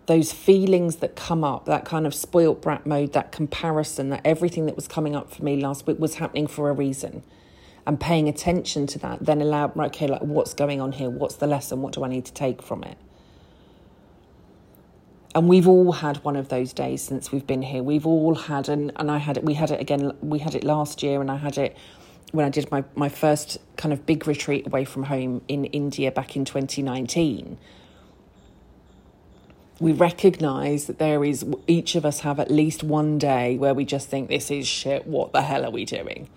Those 0.06 0.32
feelings 0.32 0.96
that 0.96 1.16
come 1.16 1.44
up, 1.44 1.66
that 1.66 1.84
kind 1.84 2.06
of 2.06 2.14
spoilt 2.14 2.62
brat 2.62 2.86
mode, 2.86 3.12
that 3.12 3.32
comparison, 3.32 4.10
that 4.10 4.20
everything 4.24 4.66
that 4.66 4.76
was 4.76 4.88
coming 4.88 5.16
up 5.16 5.32
for 5.32 5.44
me 5.44 5.56
last 5.56 5.86
week 5.86 5.98
was 5.98 6.16
happening 6.16 6.46
for 6.46 6.68
a 6.68 6.72
reason. 6.72 7.22
And 7.86 7.98
paying 7.98 8.28
attention 8.28 8.86
to 8.88 8.98
that 9.00 9.24
then 9.24 9.40
allowed, 9.40 9.76
okay, 9.76 10.06
like 10.06 10.22
what's 10.22 10.54
going 10.54 10.80
on 10.80 10.92
here? 10.92 11.10
What's 11.10 11.36
the 11.36 11.46
lesson? 11.46 11.82
What 11.82 11.92
do 11.92 12.04
I 12.04 12.08
need 12.08 12.24
to 12.26 12.32
take 12.32 12.62
from 12.62 12.84
it? 12.84 12.98
And 15.34 15.48
we've 15.48 15.68
all 15.68 15.92
had 15.92 16.16
one 16.24 16.36
of 16.36 16.48
those 16.48 16.72
days 16.72 17.02
since 17.02 17.30
we've 17.30 17.46
been 17.46 17.62
here. 17.62 17.82
We've 17.82 18.06
all 18.06 18.34
had, 18.34 18.68
and, 18.68 18.90
and 18.96 19.10
I 19.10 19.18
had 19.18 19.36
it, 19.36 19.44
we 19.44 19.54
had 19.54 19.70
it 19.70 19.80
again, 19.80 20.12
we 20.20 20.40
had 20.40 20.54
it 20.54 20.64
last 20.64 21.02
year, 21.02 21.20
and 21.20 21.30
I 21.30 21.36
had 21.36 21.56
it 21.56 21.76
when 22.32 22.44
I 22.44 22.48
did 22.48 22.70
my, 22.70 22.84
my 22.94 23.08
first 23.08 23.58
kind 23.76 23.92
of 23.92 24.06
big 24.06 24.26
retreat 24.26 24.66
away 24.66 24.84
from 24.84 25.04
home 25.04 25.42
in 25.46 25.66
India 25.66 26.10
back 26.10 26.36
in 26.36 26.44
2019. 26.44 27.58
We 29.78 29.92
recognise 29.92 30.86
that 30.86 30.98
there 30.98 31.24
is, 31.24 31.44
each 31.66 31.94
of 31.94 32.04
us 32.04 32.20
have 32.20 32.40
at 32.40 32.50
least 32.50 32.82
one 32.82 33.18
day 33.18 33.56
where 33.56 33.72
we 33.72 33.84
just 33.84 34.08
think, 34.08 34.28
this 34.28 34.50
is 34.50 34.66
shit, 34.66 35.06
what 35.06 35.32
the 35.32 35.42
hell 35.42 35.64
are 35.64 35.70
we 35.70 35.84
doing? 35.84 36.28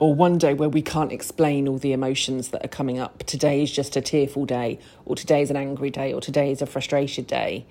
Or 0.00 0.14
one 0.14 0.38
day 0.38 0.54
where 0.54 0.68
we 0.68 0.80
can't 0.80 1.12
explain 1.12 1.68
all 1.68 1.76
the 1.76 1.92
emotions 1.92 2.48
that 2.48 2.64
are 2.64 2.68
coming 2.68 2.98
up. 2.98 3.22
Today 3.24 3.62
is 3.62 3.70
just 3.70 3.96
a 3.96 4.00
tearful 4.00 4.46
day, 4.46 4.78
or 5.04 5.14
today 5.14 5.42
is 5.42 5.50
an 5.50 5.56
angry 5.56 5.90
day, 5.90 6.10
or 6.10 6.22
today 6.22 6.50
is 6.50 6.62
a 6.62 6.66
frustrated 6.66 7.26
day. 7.26 7.66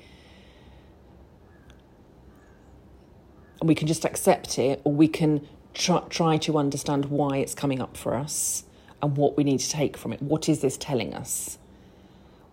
And 3.60 3.68
we 3.68 3.74
can 3.74 3.88
just 3.88 4.06
accept 4.06 4.60
it, 4.60 4.80
or 4.84 4.94
we 4.94 5.08
can 5.08 5.46
try, 5.74 6.02
try 6.10 6.38
to 6.38 6.60
understand 6.60 7.06
why 7.06 7.38
it's 7.38 7.56
coming 7.56 7.82
up 7.82 7.98
for 7.98 8.14
us 8.14 8.64
and 9.02 9.18
what 9.18 9.36
we 9.36 9.44
need 9.44 9.60
to 9.62 9.70
take 9.70 9.98
from 9.98 10.14
it. 10.14 10.22
What 10.22 10.48
is 10.48 10.62
this 10.62 10.78
telling 10.78 11.16
us? 11.16 11.58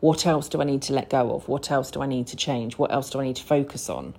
What 0.01 0.27
else 0.27 0.49
do 0.49 0.59
I 0.63 0.65
need 0.65 0.81
to 0.83 0.95
let 0.95 1.11
go 1.11 1.35
of? 1.35 1.49
What 1.49 1.71
else 1.71 1.91
do 1.91 2.01
I 2.01 2.07
need 2.07 2.29
to 2.29 2.37
change? 2.37 2.79
What 2.79 2.93
else 2.93 3.11
do 3.11 3.21
I 3.21 3.25
need 3.25 3.37
to 3.37 3.45
focus 3.45 3.91
on? 3.91 4.15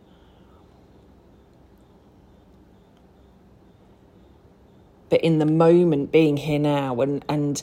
But 5.10 5.22
in 5.22 5.40
the 5.40 5.46
moment 5.46 6.12
being 6.12 6.38
here 6.38 6.60
now 6.60 7.00
and 7.02 7.24
and 7.30 7.62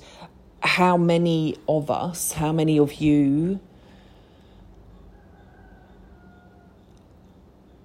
how 0.62 0.96
many 0.96 1.56
of 1.68 1.90
us 1.90 2.32
how 2.32 2.52
many 2.52 2.78
of 2.78 2.94
you 2.94 3.60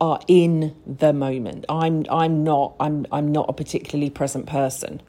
are 0.02 0.20
in 0.28 0.76
the 0.86 1.12
moment? 1.14 1.66
I'm 1.68 2.06
i'm 2.10 2.44
not 2.44 2.76
i'm 2.80 3.06
i'm 3.12 3.32
not 3.32 3.50
a 3.50 3.54
particularly 3.54 4.10
present 4.10 4.46
person. 4.46 5.02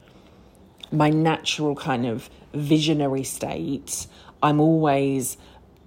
My 0.91 1.09
natural 1.09 1.75
kind 1.75 2.05
of 2.05 2.29
visionary 2.53 3.23
state 3.23 4.07
i'm 4.43 4.59
always 4.59 5.37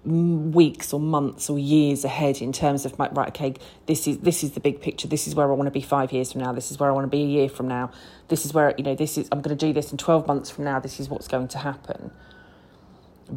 weeks 0.05 0.93
or 0.93 1.01
months 1.01 1.49
or 1.49 1.59
years 1.59 2.05
ahead 2.05 2.43
in 2.43 2.53
terms 2.53 2.85
of 2.85 2.99
my 2.99 3.09
right 3.11 3.29
okay 3.29 3.55
this 3.87 4.07
is 4.07 4.19
this 4.19 4.43
is 4.45 4.53
the 4.53 4.61
big 4.61 4.81
picture. 4.81 5.09
This 5.09 5.27
is 5.27 5.35
where 5.35 5.51
I 5.51 5.55
want 5.55 5.67
to 5.67 5.71
be 5.71 5.81
5 5.81 6.13
years 6.13 6.33
from 6.33 6.41
now. 6.43 6.53
This 6.53 6.71
is 6.71 6.79
where 6.79 6.89
I 6.89 6.93
want 6.93 7.05
to 7.05 7.11
be 7.11 7.23
a 7.23 7.27
year 7.27 7.49
from 7.49 7.69
now. 7.69 7.91
This 8.29 8.45
is 8.45 8.55
where 8.55 8.75
you 8.77 8.85
know 8.85 8.95
this 8.95 9.19
is 9.19 9.29
I'm 9.33 9.41
going 9.41 9.57
to 9.57 9.67
do 9.67 9.73
this 9.73 9.93
in 9.93 9.99
12 9.99 10.27
months 10.27 10.51
from 10.51 10.65
now. 10.65 10.81
This 10.81 11.01
is 11.01 11.09
what's 11.09 11.29
going 11.29 11.49
to 11.49 11.59
happen. 11.59 12.11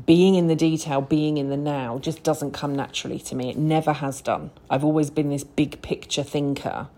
Being 0.05 0.35
in 0.35 0.47
the 0.47 0.55
detail 0.55 1.01
being 1.01 1.37
in 1.37 1.49
the 1.49 1.57
now 1.57 1.97
just 1.99 2.23
doesn't 2.23 2.51
come 2.51 2.75
naturally 2.75 3.19
to 3.19 3.35
me. 3.35 3.49
It 3.49 3.57
never 3.57 3.93
has 3.93 4.21
done. 4.21 4.51
I've 4.69 4.83
always 4.83 5.09
been 5.09 5.29
this 5.29 5.43
big 5.43 5.81
picture 5.81 6.23
thinker 6.23 6.89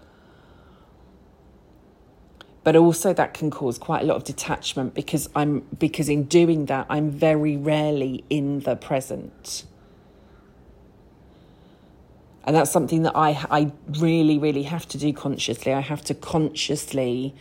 but 2.64 2.76
also 2.76 3.14
that 3.14 3.34
can 3.34 3.50
cause 3.50 3.78
quite 3.78 4.04
a 4.04 4.06
lot 4.06 4.18
of 4.18 4.24
detachment 4.24 4.94
because 4.94 5.30
I'm 5.36 5.62
because 5.78 6.10
in 6.10 6.24
doing 6.26 6.66
that 6.66 6.86
I'm 6.90 7.10
very 7.10 7.56
rarely 7.58 8.24
in 8.30 8.62
the 8.62 8.76
present. 8.76 9.66
And 12.44 12.56
that's 12.56 12.72
something 12.72 13.04
that 13.04 13.16
I 13.16 13.46
I 13.50 13.72
really 14.00 14.38
really 14.38 14.64
have 14.64 14.88
to 14.90 14.98
do 14.98 15.14
consciously. 15.14 15.74
I 15.74 15.82
have 15.82 16.04
to 16.06 16.14
consciously 16.14 17.34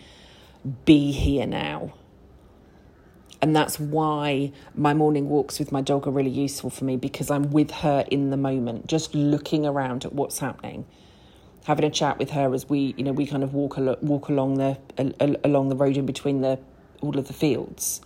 be 0.84 1.12
here 1.12 1.46
now. 1.46 1.94
And 3.40 3.54
that's 3.54 3.78
why 3.78 4.52
my 4.74 4.94
morning 4.94 5.28
walks 5.28 5.60
with 5.60 5.70
my 5.70 5.80
dog 5.80 6.08
are 6.08 6.10
really 6.10 6.30
useful 6.30 6.70
for 6.70 6.84
me 6.84 6.96
because 6.96 7.30
I'm 7.30 7.52
with 7.52 7.70
her 7.70 8.04
in 8.10 8.30
the 8.30 8.36
moment, 8.36 8.88
just 8.88 9.14
looking 9.14 9.64
around 9.64 10.04
at 10.04 10.12
what's 10.12 10.40
happening 10.40 10.86
having 11.64 11.84
a 11.84 11.90
chat 11.90 12.18
with 12.18 12.30
her 12.30 12.54
as 12.54 12.68
we, 12.68 12.94
you 12.96 13.04
know, 13.04 13.12
we 13.12 13.26
kind 13.26 13.42
of 13.42 13.54
walk 13.54 13.78
al- 13.78 13.98
walk 14.00 14.28
along 14.28 14.54
the 14.58 14.78
along 15.44 15.68
the 15.68 15.76
road 15.76 15.96
in 15.96 16.06
between 16.06 16.40
the 16.40 16.58
all 17.00 17.18
of 17.18 17.28
the 17.28 17.32
fields. 17.32 18.00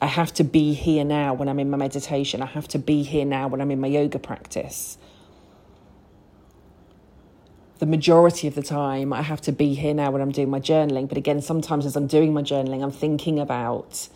I 0.00 0.06
have 0.06 0.32
to 0.34 0.44
be 0.44 0.74
here 0.74 1.04
now 1.04 1.34
when 1.34 1.48
I'm 1.48 1.58
in 1.58 1.70
my 1.70 1.76
meditation. 1.76 2.40
I 2.42 2.46
have 2.46 2.68
to 2.68 2.78
be 2.78 3.02
here 3.02 3.24
now 3.24 3.48
when 3.48 3.60
I'm 3.60 3.70
in 3.70 3.80
my 3.80 3.88
yoga 3.88 4.18
practice. 4.18 4.96
The 7.78 7.86
majority 7.86 8.46
of 8.48 8.54
the 8.54 8.62
time, 8.62 9.12
I 9.12 9.22
have 9.22 9.40
to 9.42 9.52
be 9.52 9.74
here 9.74 9.94
now 9.94 10.10
when 10.10 10.20
I'm 10.22 10.32
doing 10.32 10.50
my 10.50 10.60
journaling. 10.60 11.08
But 11.08 11.18
again, 11.18 11.40
sometimes 11.42 11.86
as 11.86 11.96
I'm 11.96 12.06
doing 12.06 12.32
my 12.32 12.42
journaling, 12.42 12.82
I'm 12.82 12.92
thinking 12.92 13.38
about 13.40 14.08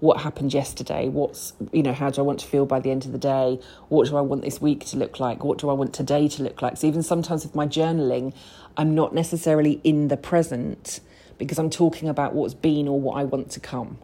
what 0.00 0.22
happened 0.22 0.52
yesterday 0.52 1.08
what's 1.08 1.52
you 1.72 1.82
know 1.82 1.92
how 1.92 2.10
do 2.10 2.20
i 2.20 2.24
want 2.24 2.40
to 2.40 2.46
feel 2.46 2.66
by 2.66 2.80
the 2.80 2.90
end 2.90 3.04
of 3.04 3.12
the 3.12 3.18
day? 3.18 3.60
What 3.88 4.08
do 4.08 4.16
i 4.16 4.20
want 4.20 4.42
this 4.42 4.60
week 4.60 4.84
to 4.86 4.96
look 4.96 5.20
like? 5.20 5.44
What 5.44 5.58
do 5.58 5.68
i 5.68 5.72
want 5.72 5.94
today 5.94 6.26
to 6.28 6.42
look 6.42 6.60
like? 6.62 6.76
So 6.78 6.86
even 6.86 7.02
sometimes 7.02 7.44
with 7.44 7.54
my 7.54 7.66
journaling 7.66 8.34
i'm 8.76 8.94
not 8.94 9.14
necessarily 9.14 9.80
in 9.84 10.08
the 10.08 10.16
present 10.16 11.00
because 11.38 11.58
i'm 11.58 11.70
talking 11.70 12.08
about 12.08 12.34
what's 12.34 12.54
been 12.54 12.88
or 12.88 12.98
what 12.98 13.14
i 13.14 13.24
want 13.24 13.50
to 13.52 13.60
come. 13.60 13.98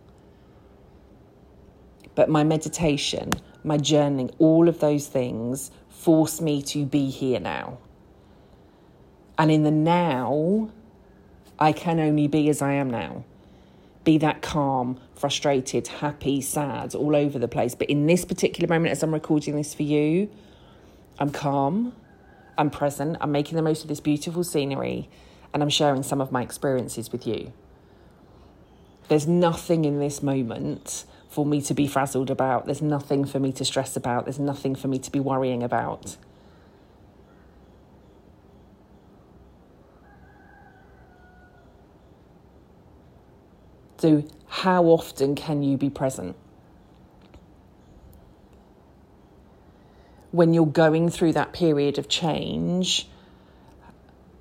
But 2.14 2.28
my 2.28 2.44
meditation 2.44 3.32
my 3.64 3.78
journaling 3.78 4.32
all 4.38 4.68
of 4.68 4.78
those 4.80 5.08
things 5.08 5.70
force 5.88 6.40
me 6.40 6.62
to 6.62 6.84
be 6.84 7.10
here 7.10 7.40
now. 7.40 7.78
And 9.38 9.50
in 9.50 9.64
the 9.64 9.70
now 9.70 10.70
i 11.58 11.72
can 11.72 11.98
only 12.00 12.28
be 12.28 12.50
as 12.50 12.60
i 12.60 12.72
am 12.72 12.90
now 12.90 13.24
be 14.06 14.16
that 14.18 14.40
calm, 14.40 14.98
frustrated, 15.16 15.88
happy, 15.88 16.40
sad, 16.40 16.94
all 16.94 17.14
over 17.14 17.38
the 17.38 17.48
place. 17.48 17.74
But 17.74 17.90
in 17.90 18.06
this 18.06 18.24
particular 18.24 18.72
moment, 18.72 18.92
as 18.92 19.02
I'm 19.02 19.12
recording 19.12 19.56
this 19.56 19.74
for 19.74 19.82
you, 19.82 20.30
I'm 21.18 21.30
calm, 21.30 21.92
I'm 22.56 22.70
present, 22.70 23.18
I'm 23.20 23.32
making 23.32 23.56
the 23.56 23.62
most 23.62 23.82
of 23.82 23.88
this 23.88 23.98
beautiful 24.00 24.44
scenery, 24.44 25.10
and 25.52 25.62
I'm 25.62 25.68
sharing 25.68 26.04
some 26.04 26.20
of 26.20 26.30
my 26.30 26.40
experiences 26.42 27.10
with 27.10 27.26
you. 27.26 27.52
There's 29.08 29.26
nothing 29.26 29.84
in 29.84 29.98
this 29.98 30.22
moment 30.22 31.04
for 31.28 31.44
me 31.44 31.60
to 31.62 31.74
be 31.74 31.88
frazzled 31.88 32.30
about. 32.30 32.66
There's 32.66 32.82
nothing 32.82 33.24
for 33.24 33.40
me 33.40 33.52
to 33.52 33.64
stress 33.64 33.96
about. 33.96 34.24
There's 34.24 34.38
nothing 34.38 34.76
for 34.76 34.86
me 34.86 35.00
to 35.00 35.10
be 35.10 35.20
worrying 35.20 35.64
about. 35.64 36.16
So, 43.98 44.24
how 44.48 44.84
often 44.84 45.34
can 45.34 45.62
you 45.62 45.76
be 45.76 45.90
present? 45.90 46.36
When 50.30 50.52
you're 50.52 50.66
going 50.66 51.08
through 51.08 51.32
that 51.32 51.52
period 51.52 51.98
of 51.98 52.08
change, 52.08 53.08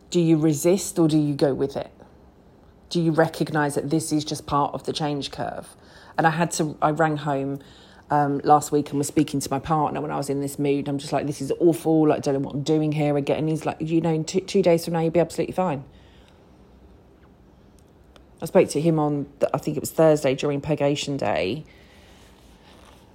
do 0.10 0.20
you 0.20 0.38
resist 0.38 1.00
or 1.00 1.08
do 1.08 1.18
you 1.18 1.34
go 1.34 1.54
with 1.54 1.78
it? 1.78 1.92
Do 2.90 3.02
you 3.02 3.12
recognize 3.12 3.76
that 3.76 3.90
this 3.90 4.12
is 4.12 4.26
just 4.26 4.46
part 4.46 4.74
of 4.74 4.84
the 4.84 4.94
change 4.94 5.32
curve? 5.32 5.76
And 6.18 6.28
I 6.28 6.32
had 6.32 6.52
to, 6.52 6.78
I 6.82 6.92
rang 6.92 7.18
home 7.18 7.60
um, 8.10 8.40
last 8.44 8.72
week 8.72 8.90
and 8.90 8.98
was 8.98 9.08
speaking 9.08 9.40
to 9.40 9.50
my 9.50 9.60
partner 9.60 10.02
when 10.02 10.12
I 10.12 10.18
was 10.18 10.30
in 10.30 10.42
this 10.42 10.60
mood. 10.60 10.88
I'm 10.88 10.98
just 10.98 11.12
like, 11.12 11.28
this 11.28 11.42
is 11.42 11.52
awful. 11.60 12.08
Like, 12.10 12.18
I 12.18 12.22
don't 12.22 12.36
know 12.36 12.40
what 12.42 12.56
I'm 12.56 12.64
doing 12.64 12.92
here 12.92 13.18
again. 13.18 13.40
And 13.40 13.50
he's 13.50 13.66
like, 13.66 13.78
you 13.80 14.02
know, 14.02 14.14
in 14.14 14.26
two, 14.26 14.42
two 14.42 14.62
days 14.62 14.86
from 14.86 14.94
now, 14.94 15.00
you'll 15.00 15.12
be 15.12 15.20
absolutely 15.20 15.54
fine. 15.54 15.84
I 18.42 18.46
spoke 18.46 18.70
to 18.70 18.82
him 18.82 19.00
on, 19.00 19.28
I 19.54 19.58
think 19.58 19.78
it 19.78 19.80
was 19.80 19.92
Thursday 19.92 20.36
during 20.36 20.62
purgation 20.62 21.18
day. 21.18 21.66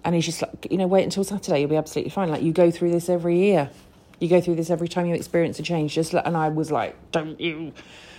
And 0.04 0.14
he's 0.14 0.24
just 0.24 0.40
like, 0.42 0.68
you 0.70 0.78
know, 0.78 0.86
wait 0.86 1.04
until 1.04 1.24
Saturday, 1.24 1.60
you'll 1.60 1.70
be 1.70 1.76
absolutely 1.76 2.10
fine. 2.10 2.30
Like, 2.30 2.42
you 2.42 2.52
go 2.52 2.70
through 2.70 2.90
this 2.90 3.08
every 3.08 3.38
year. 3.38 3.70
You 4.18 4.28
go 4.28 4.40
through 4.40 4.56
this 4.56 4.70
every 4.70 4.88
time 4.88 5.06
you 5.06 5.14
experience 5.14 5.58
a 5.58 5.62
change. 5.62 5.94
Just 5.94 6.14
and 6.14 6.36
I 6.36 6.48
was 6.48 6.70
like, 6.70 6.96
don't 7.12 7.40
you, 7.40 7.72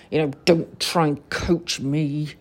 you 0.09 0.19
know, 0.19 0.31
don't 0.45 0.79
try 0.79 1.07
and 1.07 1.29
coach 1.29 1.79
me 1.79 2.35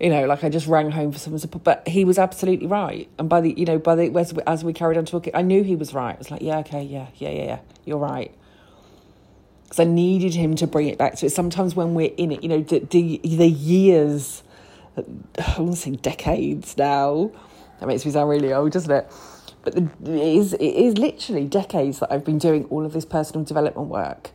you 0.00 0.08
know, 0.08 0.26
like 0.26 0.42
I 0.42 0.48
just 0.48 0.66
rang 0.66 0.90
home 0.90 1.12
for 1.12 1.18
some 1.18 1.36
support. 1.38 1.62
But 1.62 1.86
he 1.86 2.04
was 2.04 2.18
absolutely 2.18 2.66
right. 2.66 3.08
And 3.18 3.28
by 3.28 3.42
the, 3.42 3.52
you 3.52 3.66
know, 3.66 3.78
by 3.78 3.94
the 3.94 4.18
as 4.18 4.32
we, 4.32 4.42
as 4.46 4.64
we 4.64 4.72
carried 4.72 4.96
on 4.96 5.04
talking, 5.04 5.36
I 5.36 5.42
knew 5.42 5.62
he 5.62 5.76
was 5.76 5.92
right. 5.92 6.14
I 6.14 6.18
was 6.18 6.30
like, 6.30 6.40
yeah, 6.40 6.58
okay, 6.60 6.82
yeah, 6.82 7.08
yeah, 7.16 7.28
yeah, 7.28 7.44
yeah, 7.44 7.58
you're 7.84 7.98
right. 7.98 8.34
Because 9.70 9.80
I 9.80 9.84
needed 9.84 10.34
him 10.34 10.54
to 10.56 10.66
bring 10.66 10.88
it 10.88 10.98
back 10.98 11.14
to 11.16 11.26
it. 11.26 11.30
Sometimes 11.30 11.74
when 11.74 11.94
we're 11.94 12.12
in 12.18 12.32
it, 12.32 12.42
you 12.42 12.50
know, 12.50 12.60
the 12.60 12.80
the, 12.80 13.20
the 13.24 13.48
years, 13.48 14.42
I 14.98 15.02
want 15.58 15.76
to 15.76 15.80
say 15.80 15.92
decades 15.92 16.76
now. 16.76 17.30
That 17.78 17.86
makes 17.86 18.04
me 18.04 18.10
sound 18.10 18.28
really 18.28 18.52
old, 18.52 18.72
doesn't 18.72 18.90
it? 18.90 19.10
But 19.62 19.74
the, 19.74 19.82
it 20.12 20.36
is 20.36 20.52
it 20.52 20.60
is 20.60 20.98
literally 20.98 21.46
decades 21.46 22.00
that 22.00 22.12
I've 22.12 22.24
been 22.24 22.38
doing 22.38 22.64
all 22.66 22.84
of 22.84 22.92
this 22.92 23.06
personal 23.06 23.44
development 23.44 23.88
work 23.88 24.32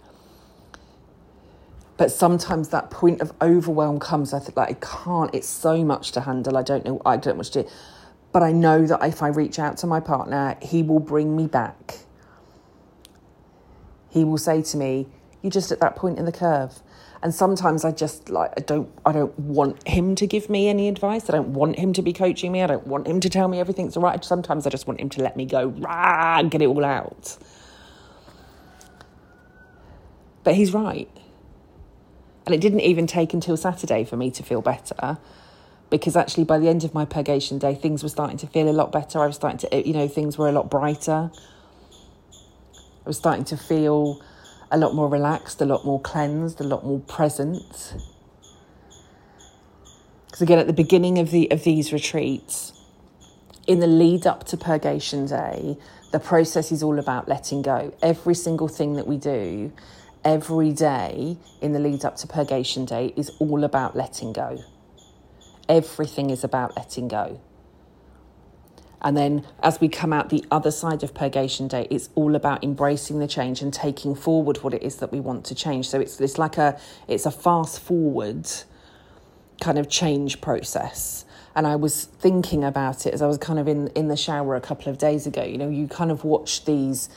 but 1.98 2.12
sometimes 2.12 2.70
that 2.70 2.90
point 2.90 3.22
of 3.22 3.32
overwhelm 3.42 4.00
comes. 4.00 4.34
I 4.34 4.40
think 4.40 4.58
like 4.58 4.70
I 4.70 4.74
can't. 4.74 5.34
It's 5.34 5.48
so 5.48 5.84
much 5.84 6.12
to 6.14 6.22
handle. 6.22 6.58
I 6.58 6.64
don't 6.64 6.84
know. 6.86 7.02
I 7.06 7.18
don't 7.18 7.38
what 7.38 7.48
to 7.48 7.64
do. 7.64 7.70
But 8.32 8.44
I 8.44 8.52
know 8.52 8.86
that 8.86 9.02
if 9.04 9.24
I 9.24 9.30
reach 9.30 9.60
out 9.60 9.78
to 9.78 9.88
my 9.88 10.02
partner, 10.02 10.58
he 10.62 10.84
will 10.84 11.00
bring 11.00 11.38
me 11.38 11.48
back. 11.48 12.00
He 14.10 14.26
will 14.26 14.38
say 14.38 14.62
to 14.62 14.78
me, 14.78 15.08
"You're 15.46 15.52
just 15.52 15.72
at 15.72 15.80
that 15.80 15.96
point 15.96 16.20
in 16.20 16.26
the 16.26 16.32
curve." 16.32 16.82
And 17.24 17.34
sometimes 17.34 17.86
I 17.86 17.92
just 17.92 18.30
like 18.30 18.52
I 18.58 18.62
don't 18.62 18.90
I 19.06 19.12
don't 19.12 19.38
want 19.40 19.88
him 19.88 20.16
to 20.16 20.28
give 20.28 20.50
me 20.50 20.68
any 20.68 20.90
advice. 20.90 21.30
I 21.30 21.34
don't 21.34 21.54
want 21.54 21.80
him 21.80 21.94
to 21.94 22.02
be 22.02 22.12
coaching 22.12 22.52
me. 22.52 22.62
I 22.62 22.68
don't 22.68 22.86
want 22.86 23.08
him 23.08 23.20
to 23.22 23.30
tell 23.30 23.48
me 23.48 23.60
everything's 23.60 23.96
all 23.96 24.04
right. 24.04 24.24
Sometimes 24.24 24.68
I 24.68 24.70
just 24.70 24.88
want 24.88 25.00
him 25.00 25.10
to 25.10 25.22
let 25.22 25.38
me 25.38 25.46
go 25.46 25.68
rah, 25.68 26.40
and 26.40 26.52
get 26.52 26.62
it 26.62 26.68
all 26.68 26.84
out. 26.84 27.38
But 30.44 30.56
he's 30.56 30.74
right 30.74 31.10
and 32.46 32.54
it 32.54 32.62
didn't 32.62 32.82
even 32.82 33.08
take 33.08 33.34
until 33.34 33.58
Saturday 33.58 34.04
for 34.04 34.18
me 34.18 34.30
to 34.32 34.44
feel 34.44 34.62
better 34.62 35.18
because 35.90 36.16
actually 36.16 36.44
by 36.44 36.60
the 36.60 36.68
end 36.68 36.84
of 36.84 36.94
my 36.94 37.06
purgation 37.06 37.58
day, 37.58 37.76
things 37.76 38.04
were 38.04 38.10
starting 38.10 38.38
to 38.38 38.48
feel 38.48 38.70
a 38.70 38.74
lot 38.74 38.92
better. 38.92 39.20
I 39.20 39.28
was 39.28 39.36
starting 39.36 39.58
to, 39.60 39.88
you 39.88 39.94
know, 39.94 40.08
things 40.08 40.38
were 40.38 40.48
a 40.48 40.52
lot 40.52 40.70
brighter. 40.70 41.32
I 42.74 43.08
was 43.08 43.18
starting 43.18 43.46
to 43.46 43.58
feel 43.58 44.22
a 44.76 44.78
lot 44.78 44.94
more 44.94 45.08
relaxed, 45.08 45.62
a 45.62 45.66
lot 45.66 45.86
more 45.86 46.00
cleansed, 46.02 46.60
a 46.60 46.64
lot 46.64 46.86
more 46.86 47.00
present. 47.00 47.96
Because 50.26 50.42
again, 50.42 50.60
at 50.60 50.68
the 50.68 50.74
beginning 50.74 51.18
of 51.18 51.32
the 51.32 51.50
of 51.52 51.64
these 51.64 51.94
retreats, 51.94 52.74
in 53.68 53.80
the 53.80 53.88
lead 53.88 54.28
up 54.28 54.44
to 54.46 54.58
purgation 54.58 55.26
day, 55.26 55.78
the 56.12 56.20
process 56.20 56.72
is 56.72 56.84
all 56.84 57.00
about 57.00 57.28
letting 57.28 57.62
go. 57.62 57.94
Every 58.02 58.36
single 58.36 58.68
thing 58.68 58.94
that 58.96 59.08
we 59.08 59.18
do 59.18 59.72
every 60.26 60.74
day 60.74 61.38
in 61.62 61.72
the 61.72 61.80
lead 61.80 62.04
up 62.04 62.18
to 62.18 62.28
Purgation 62.28 62.84
Day 62.84 63.14
is 63.16 63.32
all 63.40 63.64
about 63.64 63.96
letting 63.96 64.34
go. 64.34 64.58
Everything 65.70 66.32
is 66.32 66.44
about 66.44 66.76
letting 66.76 67.08
go. 67.08 67.40
And 69.06 69.16
then 69.16 69.46
as 69.62 69.80
we 69.80 69.88
come 69.88 70.12
out 70.12 70.30
the 70.30 70.44
other 70.50 70.72
side 70.72 71.04
of 71.04 71.14
Purgation 71.14 71.68
Day, 71.68 71.88
it's 71.92 72.10
all 72.16 72.36
about 72.36 72.64
embracing 72.64 73.20
the 73.20 73.28
change 73.28 73.62
and 73.62 73.72
taking 73.72 74.16
forward 74.16 74.64
what 74.64 74.74
it 74.74 74.82
is 74.82 74.96
that 74.96 75.12
we 75.12 75.20
want 75.20 75.46
to 75.46 75.56
change. 75.56 75.88
So 75.88 76.00
it's 76.00 76.20
it's 76.20 76.40
like 76.40 76.58
a 76.58 76.80
it's 77.08 77.28
a 77.28 77.32
fast 77.32 77.80
forward 77.80 78.50
kind 79.62 79.78
of 79.78 79.90
change 79.90 80.42
process. 80.42 81.24
And 81.56 81.68
I 81.68 81.76
was 81.76 82.06
thinking 82.06 82.64
about 82.64 83.06
it 83.06 83.14
as 83.14 83.22
I 83.22 83.28
was 83.28 83.38
kind 83.38 83.60
of 83.60 83.68
in, 83.68 83.90
in 83.90 84.08
the 84.08 84.18
shower 84.18 84.56
a 84.56 84.62
couple 84.62 84.92
of 84.92 84.98
days 84.98 85.28
ago. 85.28 85.44
You 85.44 85.60
know, 85.60 85.70
you 85.70 85.88
kind 85.88 86.10
of 86.10 86.26
watch 86.26 86.66
these 86.66 87.08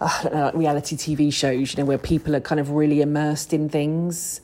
uh, 0.00 0.28
like 0.32 0.54
reality 0.54 0.96
TV 0.96 1.32
shows, 1.32 1.72
you 1.72 1.78
know, 1.78 1.86
where 1.86 1.96
people 1.96 2.34
are 2.34 2.40
kind 2.40 2.60
of 2.60 2.70
really 2.70 3.00
immersed 3.00 3.52
in 3.52 3.68
things. 3.68 4.40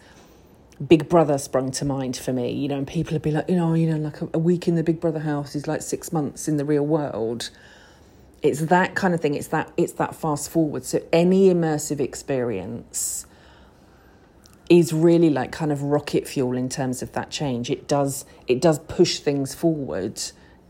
Big 0.87 1.09
Brother 1.11 1.37
sprung 1.37 1.71
to 1.73 1.85
mind 1.85 2.17
for 2.17 2.33
me, 2.33 2.53
you 2.53 2.67
know, 2.69 2.79
and 2.79 2.87
people 2.87 3.13
would 3.13 3.23
be 3.23 3.31
like, 3.31 3.49
you 3.51 3.57
know, 3.57 3.75
you 3.75 3.91
know, 3.91 3.99
like 3.99 4.23
a, 4.23 4.29
a 4.33 4.39
week 4.39 4.67
in 4.67 4.77
the 4.77 4.83
Big 4.83 4.99
Brother 4.99 5.21
house 5.21 5.55
is 5.55 5.67
like 5.67 5.83
six 5.83 6.13
months 6.13 6.49
in 6.49 6.57
the 6.57 6.65
real 6.65 6.87
world. 6.87 7.51
It's 8.43 8.61
that 8.61 8.95
kind 8.95 9.13
of 9.13 9.21
thing. 9.21 9.35
It's 9.35 9.49
that 9.49 9.71
it's 9.77 9.93
that 9.95 10.15
fast 10.15 10.49
forward. 10.49 10.85
So 10.85 11.03
any 11.13 11.53
immersive 11.53 12.01
experience 12.01 13.27
is 14.71 14.93
really 14.95 15.29
like 15.29 15.53
kind 15.53 15.71
of 15.71 15.83
rocket 15.83 16.27
fuel 16.27 16.57
in 16.57 16.71
terms 16.71 17.03
of 17.03 17.13
that 17.13 17.31
change. 17.31 17.71
It 17.71 17.87
does 17.87 18.25
it 18.47 18.63
does 18.63 18.79
push 18.79 19.19
things 19.19 19.55
forward 19.55 20.23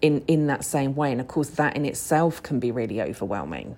in 0.03 0.25
in 0.27 0.49
that 0.49 0.64
same 0.64 0.96
way, 0.96 1.12
and 1.12 1.20
of 1.20 1.29
course 1.29 1.51
that 1.51 1.77
in 1.77 1.85
itself 1.85 2.42
can 2.42 2.59
be 2.59 2.73
really 2.73 3.01
overwhelming 3.01 3.77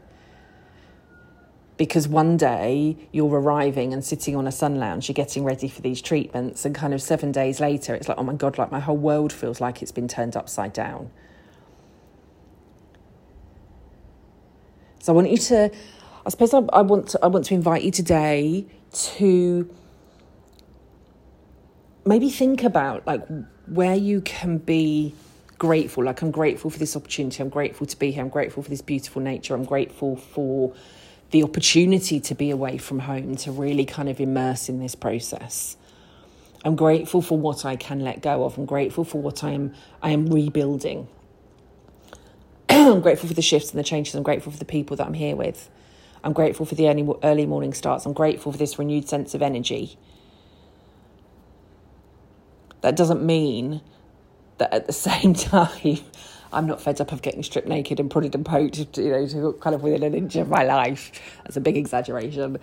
because 1.77 2.07
one 2.07 2.37
day 2.37 2.97
you're 3.13 3.41
arriving 3.41 3.93
and 3.93 4.05
sitting 4.05 4.37
on 4.37 4.47
a 4.47 4.53
sun 4.53 4.77
lounge, 4.77 5.09
you're 5.09 5.15
getting 5.15 5.43
ready 5.45 5.69
for 5.69 5.81
these 5.81 6.03
treatments, 6.03 6.65
and 6.65 6.75
kind 6.75 6.95
of 6.95 7.03
seven 7.03 7.33
days 7.33 7.61
later, 7.61 7.95
it's 7.95 8.09
like, 8.09 8.19
oh 8.19 8.23
my 8.23 8.35
God, 8.35 8.59
like 8.59 8.71
my 8.71 8.81
whole 8.81 8.97
world 8.97 9.33
feels 9.33 9.61
like 9.61 9.83
it's 9.83 9.93
been 9.93 10.09
turned 10.09 10.37
upside 10.37 10.73
down. 10.73 11.11
So 15.01 15.13
I 15.13 15.17
want 15.17 15.31
you 15.31 15.39
to, 15.39 15.71
I 16.25 16.31
suppose 16.31 16.55
I, 16.55 16.59
I 16.73 16.83
want 16.83 17.09
to, 17.09 17.19
I 17.23 17.27
want 17.27 17.47
to 17.47 17.55
invite 17.55 17.83
you 17.83 17.91
today 17.91 18.67
to 18.93 19.69
maybe 22.05 22.31
think 22.31 22.63
about 22.63 23.07
like 23.07 23.23
where 23.67 23.97
you 23.97 24.21
can 24.21 24.59
be 24.59 25.15
grateful. 25.59 26.05
Like 26.05 26.23
I'm 26.23 26.31
grateful 26.31 26.71
for 26.71 26.79
this 26.79 26.97
opportunity. 26.97 27.43
I'm 27.43 27.49
grateful 27.49 27.87
to 27.87 27.99
be 27.99 28.13
here. 28.13 28.23
I'm 28.23 28.29
grateful 28.29 28.63
for 28.63 28.71
this 28.71 28.83
beautiful 28.83 29.23
nature. 29.23 29.55
I'm 29.55 29.65
grateful 29.65 30.17
for 30.17 30.75
the 31.33 31.43
opportunity 31.43 32.21
to 32.21 32.35
be 32.35 32.51
away 32.51 32.79
from 32.79 33.01
home, 33.01 33.37
to 33.37 33.53
really 33.53 33.87
kind 33.87 34.09
of 34.09 34.21
immerse 34.21 34.69
in 34.69 34.81
this 34.81 34.95
process. 34.95 35.77
I'm 36.65 36.77
grateful 36.77 37.23
for 37.23 37.39
what 37.39 37.65
I 37.65 37.77
can 37.77 38.01
let 38.01 38.23
go 38.23 38.45
of. 38.45 38.59
I'm 38.59 38.67
grateful 38.67 39.05
for 39.05 39.21
what 39.21 39.45
I 39.45 39.53
am 39.53 39.75
I 40.03 40.11
am 40.11 40.27
rebuilding. 40.29 41.09
I'm 42.69 43.01
grateful 43.01 43.29
for 43.29 43.35
the 43.35 43.43
shifts 43.43 43.71
and 43.71 43.79
the 43.79 43.85
changes. 43.85 44.15
I'm 44.15 44.23
grateful 44.23 44.53
for 44.53 44.59
the 44.59 44.65
people 44.67 44.97
that 44.99 45.07
I'm 45.07 45.15
here 45.15 45.37
with. 45.37 45.71
I'm 46.25 46.33
grateful 46.33 46.67
for 46.67 46.77
the 46.77 46.89
early, 46.89 47.09
early 47.25 47.47
morning 47.47 47.75
starts. 47.75 48.07
I'm 48.07 48.13
grateful 48.13 48.53
for 48.53 48.59
this 48.59 48.79
renewed 48.79 49.09
sense 49.09 49.35
of 49.35 49.43
energy. 49.43 49.99
That 52.83 52.97
doesn't 52.97 53.25
mean 53.25 53.81
that 54.59 54.73
at 54.73 54.87
the 54.87 54.93
same 55.11 55.35
time 55.35 55.99
I'm 56.53 56.67
not 56.67 56.81
fed 56.81 57.01
up 57.01 57.13
of 57.13 57.23
getting 57.23 57.43
stripped 57.43 57.69
naked 57.69 57.99
and 57.99 58.11
prodded 58.11 58.35
and 58.35 58.45
poked, 58.45 58.79
you 58.99 59.11
know, 59.11 59.27
to 59.27 59.53
kind 59.61 59.75
of 59.75 59.83
within 59.83 60.03
an 60.03 60.15
inch 60.15 60.37
of 60.37 60.49
my 60.49 60.65
life. 60.65 61.13
That's 61.45 61.57
a 61.57 61.61
big 61.61 61.77
exaggeration. 61.77 62.59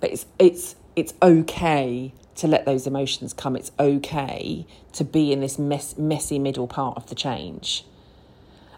But 0.00 0.12
it's 0.12 0.26
it's 0.38 0.76
it's 0.96 1.14
okay 1.22 2.12
to 2.36 2.46
let 2.46 2.64
those 2.64 2.86
emotions 2.86 3.32
come. 3.32 3.56
It's 3.56 3.72
okay 3.78 4.66
to 4.92 5.04
be 5.04 5.32
in 5.32 5.40
this 5.40 5.58
mess, 5.58 5.96
messy 5.98 6.38
middle 6.38 6.68
part 6.68 6.96
of 6.96 7.08
the 7.08 7.14
change. 7.14 7.84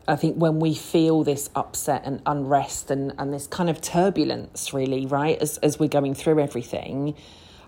I 0.08 0.16
think 0.16 0.36
when 0.36 0.60
we 0.60 0.74
feel 0.74 1.22
this 1.22 1.50
upset 1.54 2.02
and 2.04 2.20
unrest 2.26 2.90
and, 2.90 3.12
and 3.18 3.32
this 3.32 3.46
kind 3.46 3.70
of 3.70 3.80
turbulence, 3.80 4.72
really, 4.74 5.06
right, 5.06 5.38
as, 5.40 5.58
as 5.58 5.78
we're 5.78 5.88
going 5.88 6.14
through 6.14 6.40
everything, 6.40 7.14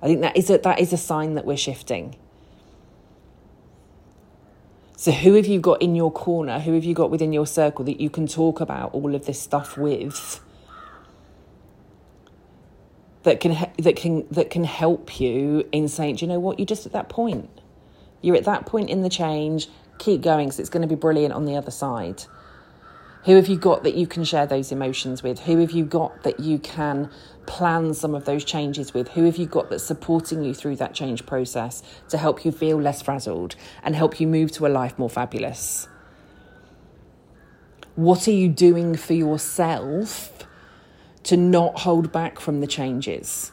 I 0.02 0.06
think 0.06 0.22
that 0.22 0.36
is 0.36 0.50
a, 0.50 0.58
that 0.58 0.80
is 0.80 0.92
a 0.92 0.96
sign 0.96 1.34
that 1.34 1.44
we're 1.44 1.56
shifting. 1.56 2.16
So, 5.02 5.10
who 5.10 5.34
have 5.34 5.46
you 5.46 5.58
got 5.58 5.82
in 5.82 5.96
your 5.96 6.12
corner? 6.12 6.60
Who 6.60 6.74
have 6.74 6.84
you 6.84 6.94
got 6.94 7.10
within 7.10 7.32
your 7.32 7.44
circle 7.44 7.84
that 7.86 8.00
you 8.00 8.08
can 8.08 8.28
talk 8.28 8.60
about 8.60 8.94
all 8.94 9.16
of 9.16 9.26
this 9.26 9.40
stuff 9.40 9.76
with? 9.76 10.40
That 13.24 13.40
can 13.40 13.68
that 13.78 13.96
can 13.96 14.28
that 14.30 14.50
can 14.50 14.62
help 14.62 15.18
you 15.18 15.68
in 15.72 15.88
saying, 15.88 16.14
do 16.14 16.24
you 16.24 16.28
know 16.28 16.38
what? 16.38 16.60
You're 16.60 16.66
just 16.66 16.86
at 16.86 16.92
that 16.92 17.08
point. 17.08 17.50
You're 18.20 18.36
at 18.36 18.44
that 18.44 18.64
point 18.64 18.90
in 18.90 19.02
the 19.02 19.08
change. 19.08 19.66
Keep 19.98 20.20
going, 20.20 20.46
because 20.46 20.60
it's 20.60 20.70
going 20.70 20.82
to 20.82 20.88
be 20.88 20.94
brilliant 20.94 21.34
on 21.34 21.46
the 21.46 21.56
other 21.56 21.72
side. 21.72 22.22
Who 23.24 23.37
have 23.37 23.46
you 23.46 23.56
got 23.56 23.85
that 23.85 23.94
you 23.94 24.08
can 24.08 24.24
share 24.24 24.46
those 24.46 24.72
emotions 24.72 25.22
with? 25.22 25.40
Who 25.40 25.58
have 25.58 25.70
you 25.70 25.85
got 25.85 26.24
that 26.24 26.40
you 26.40 26.58
can 26.58 27.08
plan 27.46 27.94
some 27.94 28.16
of 28.16 28.24
those 28.24 28.44
changes 28.44 28.92
with? 28.92 29.11
Who 29.11 29.24
have 29.26 29.37
you 29.37 29.46
got 29.46 29.70
that's 29.70 29.85
supporting 29.85 30.42
you 30.42 30.52
through 30.52 30.76
that 30.76 30.92
change 30.92 31.24
process 31.24 31.85
to 32.08 32.18
help 32.18 32.44
you 32.44 32.50
feel 32.50 32.80
less 32.80 33.00
frazzled 33.00 33.54
and 33.85 33.94
help 33.94 34.20
you 34.20 34.26
move 34.26 34.50
to 34.52 34.66
a 34.66 34.68
life 34.68 34.98
more 34.98 35.08
fabulous? 35.08 35.87
What 37.94 38.26
are 38.26 38.32
you 38.32 38.48
doing 38.48 38.96
for 38.96 39.12
yourself 39.12 40.44
to 41.22 41.37
not 41.37 41.80
hold 41.80 42.11
back 42.11 42.40
from 42.40 42.61
the 42.61 42.66
changes? 42.66 43.51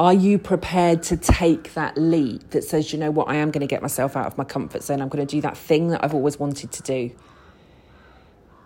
Are 0.00 0.14
you 0.14 0.38
prepared 0.38 1.02
to 1.04 1.18
take 1.18 1.74
that 1.74 1.98
leap 1.98 2.52
that 2.52 2.64
says, 2.64 2.90
you 2.90 2.98
know 2.98 3.10
what, 3.10 3.28
I 3.28 3.34
am 3.34 3.50
going 3.50 3.60
to 3.60 3.66
get 3.66 3.82
myself 3.82 4.16
out 4.16 4.24
of 4.24 4.38
my 4.38 4.44
comfort 4.44 4.82
zone? 4.82 5.02
I'm 5.02 5.10
going 5.10 5.26
to 5.26 5.30
do 5.30 5.42
that 5.42 5.58
thing 5.58 5.88
that 5.88 6.02
I've 6.02 6.14
always 6.14 6.38
wanted 6.38 6.72
to 6.72 6.82
do. 6.82 7.10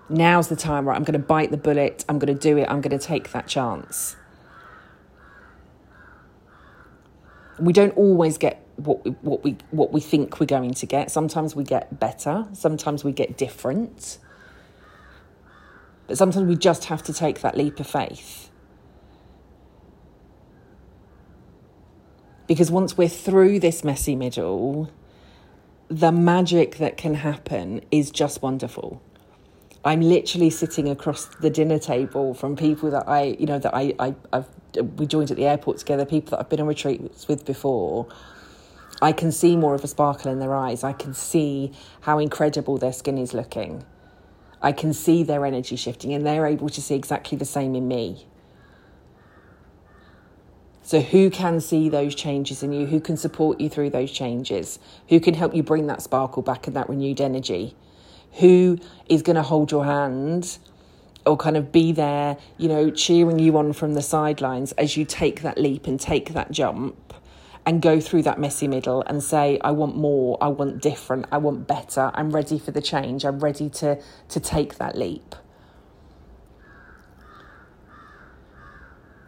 Now's 0.09 0.47
the 0.47 0.55
time, 0.55 0.87
right? 0.87 0.95
I'm 0.95 1.03
going 1.03 1.21
to 1.21 1.27
bite 1.27 1.51
the 1.51 1.57
bullet. 1.57 2.05
I'm 2.09 2.21
going 2.21 2.33
to 2.33 2.41
do 2.41 2.57
it. 2.57 2.69
I'm 2.71 2.81
going 2.81 2.97
to 2.97 3.05
take 3.05 3.33
that 3.33 3.49
chance. 3.49 4.15
We 7.59 7.73
don't 7.73 7.97
always 7.97 8.39
get 8.39 8.65
what 8.77 9.05
we, 9.05 9.11
what 9.23 9.43
we 9.43 9.57
what 9.73 9.93
we 9.93 10.01
think 10.01 10.39
we're 10.39 10.47
going 10.47 10.75
to 10.75 10.87
get. 10.87 11.11
Sometimes 11.11 11.57
we 11.57 11.65
get 11.65 11.99
better. 11.99 12.47
Sometimes 12.53 13.03
we 13.03 13.11
get 13.11 13.37
different. 13.37 14.19
But 16.07 16.17
sometimes 16.17 16.47
we 16.47 16.55
just 16.55 16.85
have 16.85 17.03
to 17.03 17.13
take 17.13 17.41
that 17.41 17.57
leap 17.57 17.81
of 17.81 17.89
faith. 17.89 18.51
Because 22.47 22.71
once 22.71 22.97
we're 22.97 23.09
through 23.09 23.61
this 23.61 23.85
messy 23.85 24.15
middle, 24.15 24.91
the 25.89 26.13
magic 26.13 26.77
that 26.77 26.97
can 26.97 27.15
happen 27.15 27.83
is 27.91 28.11
just 28.11 28.43
wonderful. 28.43 29.03
I'm 29.85 30.01
literally 30.01 30.51
sitting 30.51 30.89
across 30.89 31.27
the 31.27 31.51
dinner 31.51 31.79
table 31.79 32.33
from 32.33 32.57
people 32.57 32.91
that 32.91 33.07
I, 33.07 33.37
you 33.39 33.47
know, 33.47 33.59
that 33.59 33.75
I, 33.75 33.95
I, 33.99 34.15
I've, 34.33 34.49
we 34.97 35.07
joined 35.07 35.31
at 35.31 35.37
the 35.37 35.47
airport 35.47 35.79
together, 35.79 36.07
people 36.07 36.31
that 36.31 36.41
I've 36.41 36.49
been 36.49 36.61
on 36.61 36.67
retreats 36.67 37.29
with 37.29 37.45
before. 37.45 38.09
I 39.03 39.13
can 39.13 39.31
see 39.31 39.57
more 39.57 39.75
of 39.75 39.85
a 39.85 39.89
sparkle 39.89 40.33
in 40.33 40.39
their 40.39 40.55
eyes. 40.55 40.85
I 40.85 40.93
can 40.93 41.13
see 41.13 41.73
how 42.01 42.19
incredible 42.19 42.79
their 42.79 42.93
skin 42.93 43.19
is 43.19 43.35
looking. 43.35 43.85
I 44.63 44.73
can 44.73 44.95
see 44.95 45.23
their 45.23 45.45
energy 45.45 45.77
shifting, 45.77 46.15
and 46.15 46.25
they're 46.27 46.47
able 46.47 46.71
to 46.71 46.81
see 46.81 46.95
exactly 46.95 47.37
the 47.37 47.45
same 47.45 47.75
in 47.75 47.87
me. 47.87 48.27
So, 50.87 51.01
who 51.01 51.31
can 51.31 51.61
see 51.61 51.89
those 51.89 52.15
changes 52.15 52.63
in 52.63 52.71
you? 52.75 52.85
Who 52.85 53.01
can 53.01 53.17
support 53.17 53.59
you 53.59 53.71
through 53.71 53.89
those 53.89 54.13
changes? 54.13 54.79
Who 55.09 55.19
can 55.19 55.33
help 55.33 55.55
you 55.55 55.63
bring 55.63 55.87
that 55.87 56.03
sparkle 56.03 56.43
back 56.43 56.67
and 56.67 56.77
that 56.77 56.91
renewed 56.91 57.23
energy? 57.23 57.75
Who 58.35 58.79
is 59.09 59.23
going 59.23 59.37
to 59.37 59.43
hold 59.43 59.71
your 59.73 59.87
hand 59.87 60.59
or 61.25 61.39
kind 61.39 61.57
of 61.57 61.73
be 61.73 61.93
there, 61.93 62.37
you 62.59 62.69
know, 62.69 62.91
cheering 62.91 63.39
you 63.39 63.57
on 63.57 63.73
from 63.73 63.95
the 63.95 64.03
sidelines 64.03 64.73
as 64.73 64.95
you 64.95 65.07
take 65.07 65.41
that 65.41 65.57
leap 65.57 65.87
and 65.87 65.99
take 65.99 66.35
that 66.35 66.51
jump? 66.51 67.15
and 67.67 67.81
go 67.81 67.99
through 67.99 68.21
that 68.21 68.39
messy 68.39 68.69
middle 68.69 69.03
and 69.07 69.23
say, 69.23 69.59
I 69.63 69.71
want 69.71 69.97
more, 69.97 70.37
I 70.39 70.49
want 70.49 70.83
different, 70.83 71.25
I 71.33 71.39
want 71.39 71.67
better, 71.67 72.11
I'm 72.13 72.31
ready 72.31 72.59
for 72.59 72.73
the 72.73 72.83
change, 72.83 73.25
I'm 73.25 73.39
ready 73.39 73.71
to, 73.71 73.99
to 74.29 74.39
take 74.39 74.77
that 74.77 74.99
leap. 74.99 75.35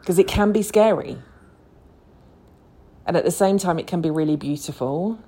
Because 0.01 0.19
it 0.19 0.29
can 0.29 0.53
be 0.53 0.61
scary. 0.61 1.17
And 3.07 3.17
at 3.17 3.25
the 3.25 3.31
same 3.31 3.59
time, 3.59 3.79
it 3.79 3.87
can 3.87 4.01
be 4.01 4.11
really 4.11 4.37
beautiful. 4.37 5.19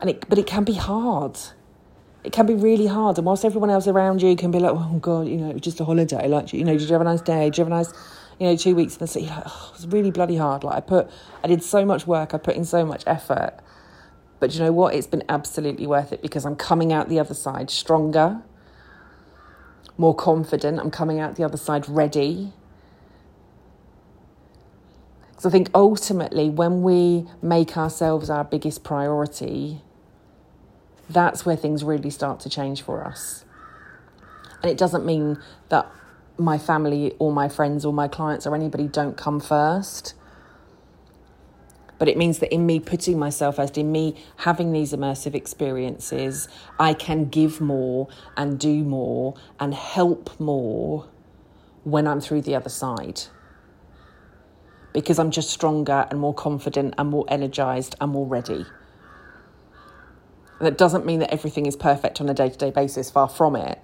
And 0.00 0.10
it, 0.10 0.28
but 0.28 0.38
it 0.38 0.46
can 0.46 0.64
be 0.64 0.74
hard. 0.74 1.38
It 2.24 2.32
can 2.32 2.44
be 2.44 2.54
really 2.54 2.86
hard. 2.86 3.16
And 3.16 3.26
whilst 3.26 3.44
everyone 3.44 3.70
else 3.70 3.86
around 3.86 4.20
you 4.20 4.36
can 4.36 4.50
be 4.50 4.58
like, 4.58 4.72
oh 4.74 4.98
God, 5.00 5.26
you 5.28 5.36
know, 5.36 5.52
just 5.54 5.80
a 5.80 5.84
holiday. 5.84 6.28
Like, 6.28 6.52
you 6.52 6.64
know, 6.64 6.76
did 6.76 6.82
you 6.82 6.92
have 6.92 7.00
a 7.00 7.04
nice 7.04 7.22
day? 7.22 7.44
Did 7.44 7.58
you 7.58 7.64
have 7.64 7.72
a 7.72 7.76
nice 7.76 7.92
you 8.40 8.46
know, 8.46 8.56
two 8.56 8.74
weeks 8.74 8.94
in 8.94 9.00
the 9.00 9.06
city, 9.06 9.26
like, 9.26 9.42
oh, 9.44 9.70
it 9.70 9.76
was 9.76 9.86
really 9.88 10.10
bloody 10.10 10.36
hard. 10.36 10.64
Like 10.64 10.76
I 10.76 10.80
put, 10.80 11.10
I 11.44 11.46
did 11.46 11.62
so 11.62 11.84
much 11.84 12.06
work, 12.06 12.32
I 12.32 12.38
put 12.38 12.56
in 12.56 12.64
so 12.64 12.86
much 12.86 13.04
effort. 13.06 13.52
But 14.40 14.54
you 14.54 14.60
know 14.60 14.72
what? 14.72 14.94
It's 14.94 15.06
been 15.06 15.22
absolutely 15.28 15.86
worth 15.86 16.10
it 16.10 16.22
because 16.22 16.46
I'm 16.46 16.56
coming 16.56 16.90
out 16.90 17.10
the 17.10 17.20
other 17.20 17.34
side 17.34 17.68
stronger, 17.68 18.40
more 19.98 20.14
confident. 20.14 20.80
I'm 20.80 20.90
coming 20.90 21.20
out 21.20 21.36
the 21.36 21.44
other 21.44 21.58
side 21.58 21.86
ready. 21.86 22.54
Because 25.40 25.54
I 25.54 25.56
think 25.56 25.70
ultimately, 25.74 26.50
when 26.50 26.82
we 26.82 27.24
make 27.40 27.74
ourselves 27.78 28.28
our 28.28 28.44
biggest 28.44 28.84
priority, 28.84 29.80
that's 31.08 31.46
where 31.46 31.56
things 31.56 31.82
really 31.82 32.10
start 32.10 32.40
to 32.40 32.50
change 32.50 32.82
for 32.82 33.02
us. 33.02 33.46
And 34.62 34.70
it 34.70 34.76
doesn't 34.76 35.06
mean 35.06 35.38
that 35.70 35.90
my 36.36 36.58
family 36.58 37.14
or 37.18 37.32
my 37.32 37.48
friends 37.48 37.86
or 37.86 37.92
my 37.94 38.06
clients 38.06 38.46
or 38.46 38.54
anybody 38.54 38.86
don't 38.86 39.16
come 39.16 39.40
first. 39.40 40.12
But 41.98 42.10
it 42.10 42.18
means 42.18 42.40
that 42.40 42.52
in 42.52 42.66
me 42.66 42.78
putting 42.78 43.18
myself 43.18 43.56
first, 43.56 43.78
in 43.78 43.90
me 43.90 44.22
having 44.36 44.72
these 44.72 44.92
immersive 44.92 45.34
experiences, 45.34 46.48
I 46.78 46.92
can 46.92 47.30
give 47.30 47.62
more 47.62 48.08
and 48.36 48.60
do 48.60 48.84
more 48.84 49.36
and 49.58 49.72
help 49.72 50.38
more 50.38 51.08
when 51.84 52.06
I'm 52.06 52.20
through 52.20 52.42
the 52.42 52.54
other 52.56 52.68
side. 52.68 53.22
Because 54.92 55.18
I'm 55.18 55.30
just 55.30 55.50
stronger 55.50 56.06
and 56.10 56.18
more 56.18 56.34
confident 56.34 56.94
and 56.98 57.08
more 57.08 57.24
energized 57.28 57.96
and 58.00 58.10
more 58.12 58.26
ready. 58.26 58.66
that 60.60 60.76
doesn't 60.76 61.06
mean 61.06 61.20
that 61.20 61.32
everything 61.32 61.64
is 61.66 61.76
perfect 61.76 62.20
on 62.20 62.28
a 62.28 62.34
day 62.34 62.50
to 62.50 62.58
day 62.58 62.70
basis, 62.70 63.10
far 63.10 63.28
from 63.28 63.56
it 63.56 63.78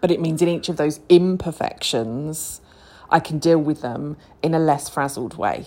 but 0.00 0.10
it 0.10 0.20
means 0.20 0.40
in 0.40 0.48
each 0.48 0.68
of 0.68 0.76
those 0.76 1.00
imperfections, 1.08 2.60
I 3.10 3.20
can 3.20 3.38
deal 3.38 3.58
with 3.58 3.82
them 3.82 4.16
in 4.42 4.54
a 4.54 4.58
less 4.58 4.88
frazzled 4.88 5.36
way. 5.36 5.66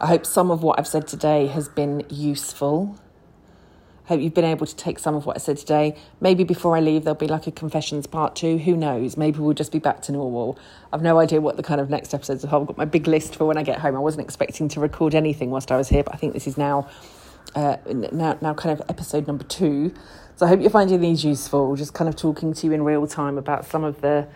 I 0.00 0.06
hope 0.06 0.26
some 0.26 0.50
of 0.50 0.64
what 0.64 0.80
I've 0.80 0.88
said 0.88 1.06
today 1.06 1.46
has 1.46 1.68
been 1.68 2.02
useful. 2.10 2.98
Hope 4.06 4.20
you've 4.20 4.34
been 4.34 4.44
able 4.44 4.66
to 4.66 4.74
take 4.74 4.98
some 4.98 5.14
of 5.14 5.26
what 5.26 5.36
I 5.36 5.38
said 5.38 5.58
today. 5.58 5.96
Maybe 6.20 6.42
before 6.42 6.76
I 6.76 6.80
leave, 6.80 7.04
there'll 7.04 7.14
be 7.14 7.28
like 7.28 7.46
a 7.46 7.52
confessions 7.52 8.06
part 8.06 8.34
two. 8.34 8.58
Who 8.58 8.76
knows? 8.76 9.16
Maybe 9.16 9.38
we'll 9.38 9.54
just 9.54 9.70
be 9.70 9.78
back 9.78 10.02
to 10.02 10.12
normal. 10.12 10.58
I've 10.92 11.02
no 11.02 11.18
idea 11.18 11.40
what 11.40 11.56
the 11.56 11.62
kind 11.62 11.80
of 11.80 11.88
next 11.88 12.12
episodes 12.12 12.44
are. 12.44 12.60
I've 12.60 12.66
got 12.66 12.76
my 12.76 12.84
big 12.84 13.06
list 13.06 13.36
for 13.36 13.44
when 13.44 13.56
I 13.56 13.62
get 13.62 13.78
home. 13.78 13.94
I 13.94 14.00
wasn't 14.00 14.24
expecting 14.24 14.68
to 14.70 14.80
record 14.80 15.14
anything 15.14 15.50
whilst 15.50 15.70
I 15.70 15.76
was 15.76 15.88
here, 15.88 16.02
but 16.02 16.14
I 16.14 16.16
think 16.16 16.32
this 16.32 16.46
is 16.46 16.58
now 16.58 16.88
uh, 17.54 17.76
now, 18.12 18.38
now 18.40 18.54
kind 18.54 18.78
of 18.78 18.88
episode 18.88 19.26
number 19.26 19.44
two. 19.44 19.92
So 20.36 20.46
I 20.46 20.48
hope 20.48 20.60
you're 20.60 20.70
finding 20.70 21.00
these 21.00 21.24
useful, 21.24 21.76
just 21.76 21.94
kind 21.94 22.08
of 22.08 22.16
talking 22.16 22.54
to 22.54 22.66
you 22.66 22.72
in 22.72 22.82
real 22.82 23.06
time 23.06 23.38
about 23.38 23.66
some 23.66 23.84
of 23.84 24.00
the, 24.00 24.26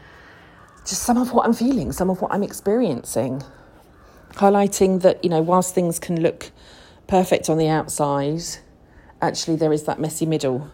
just 0.85 1.03
some 1.03 1.17
of 1.17 1.33
what 1.33 1.47
I'm 1.47 1.55
feeling, 1.55 1.93
some 1.93 2.11
of 2.11 2.21
what 2.21 2.33
I'm 2.33 2.43
experiencing. 2.43 3.43
Highlighting 4.33 5.03
that, 5.03 5.25
you 5.25 5.31
know, 5.31 5.41
whilst 5.41 5.75
things 5.75 5.99
can 5.99 6.21
look 6.21 6.51
perfect 7.07 7.49
on 7.49 7.57
the 7.57 7.69
outside, 7.69 8.43
actually 9.27 9.57
there 9.57 9.73
is 9.73 9.83
that 9.85 9.99
messy 9.99 10.25
middle 10.25 10.71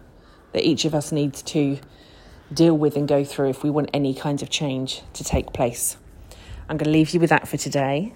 that 0.51 0.63
each 0.63 0.85
of 0.85 0.93
us 0.93 1.11
needs 1.11 1.41
to 1.41 1.79
deal 2.53 2.77
with 2.77 2.95
and 2.95 3.07
go 3.07 3.23
through 3.23 3.49
if 3.49 3.63
we 3.63 3.69
want 3.69 3.89
any 3.93 4.13
kind 4.13 4.41
of 4.41 4.49
change 4.49 5.01
to 5.13 5.23
take 5.23 5.51
place. 5.53 5.97
I'm 6.69 6.77
going 6.77 6.85
to 6.85 6.91
leave 6.91 7.09
you 7.09 7.19
with 7.19 7.31
that 7.31 7.47
for 7.47 7.57
today. 7.57 8.13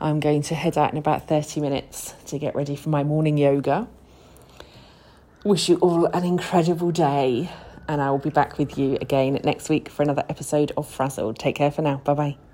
I'm 0.00 0.18
going 0.18 0.42
to 0.42 0.54
head 0.54 0.76
out 0.76 0.90
in 0.90 0.98
about 0.98 1.28
30 1.28 1.60
minutes 1.60 2.14
to 2.26 2.38
get 2.38 2.54
ready 2.56 2.74
for 2.74 2.88
my 2.88 3.04
morning 3.04 3.38
yoga. 3.38 3.86
Wish 5.44 5.68
you 5.68 5.76
all 5.76 6.06
an 6.06 6.24
incredible 6.24 6.90
day, 6.90 7.50
and 7.86 8.00
I 8.00 8.10
will 8.10 8.18
be 8.18 8.30
back 8.30 8.58
with 8.58 8.78
you 8.78 8.96
again 9.00 9.38
next 9.44 9.68
week 9.68 9.88
for 9.88 10.02
another 10.02 10.24
episode 10.28 10.72
of 10.76 10.88
Frazzled. 10.88 11.38
Take 11.38 11.56
care 11.56 11.70
for 11.70 11.82
now. 11.82 11.98
Bye 11.98 12.14
bye. 12.14 12.51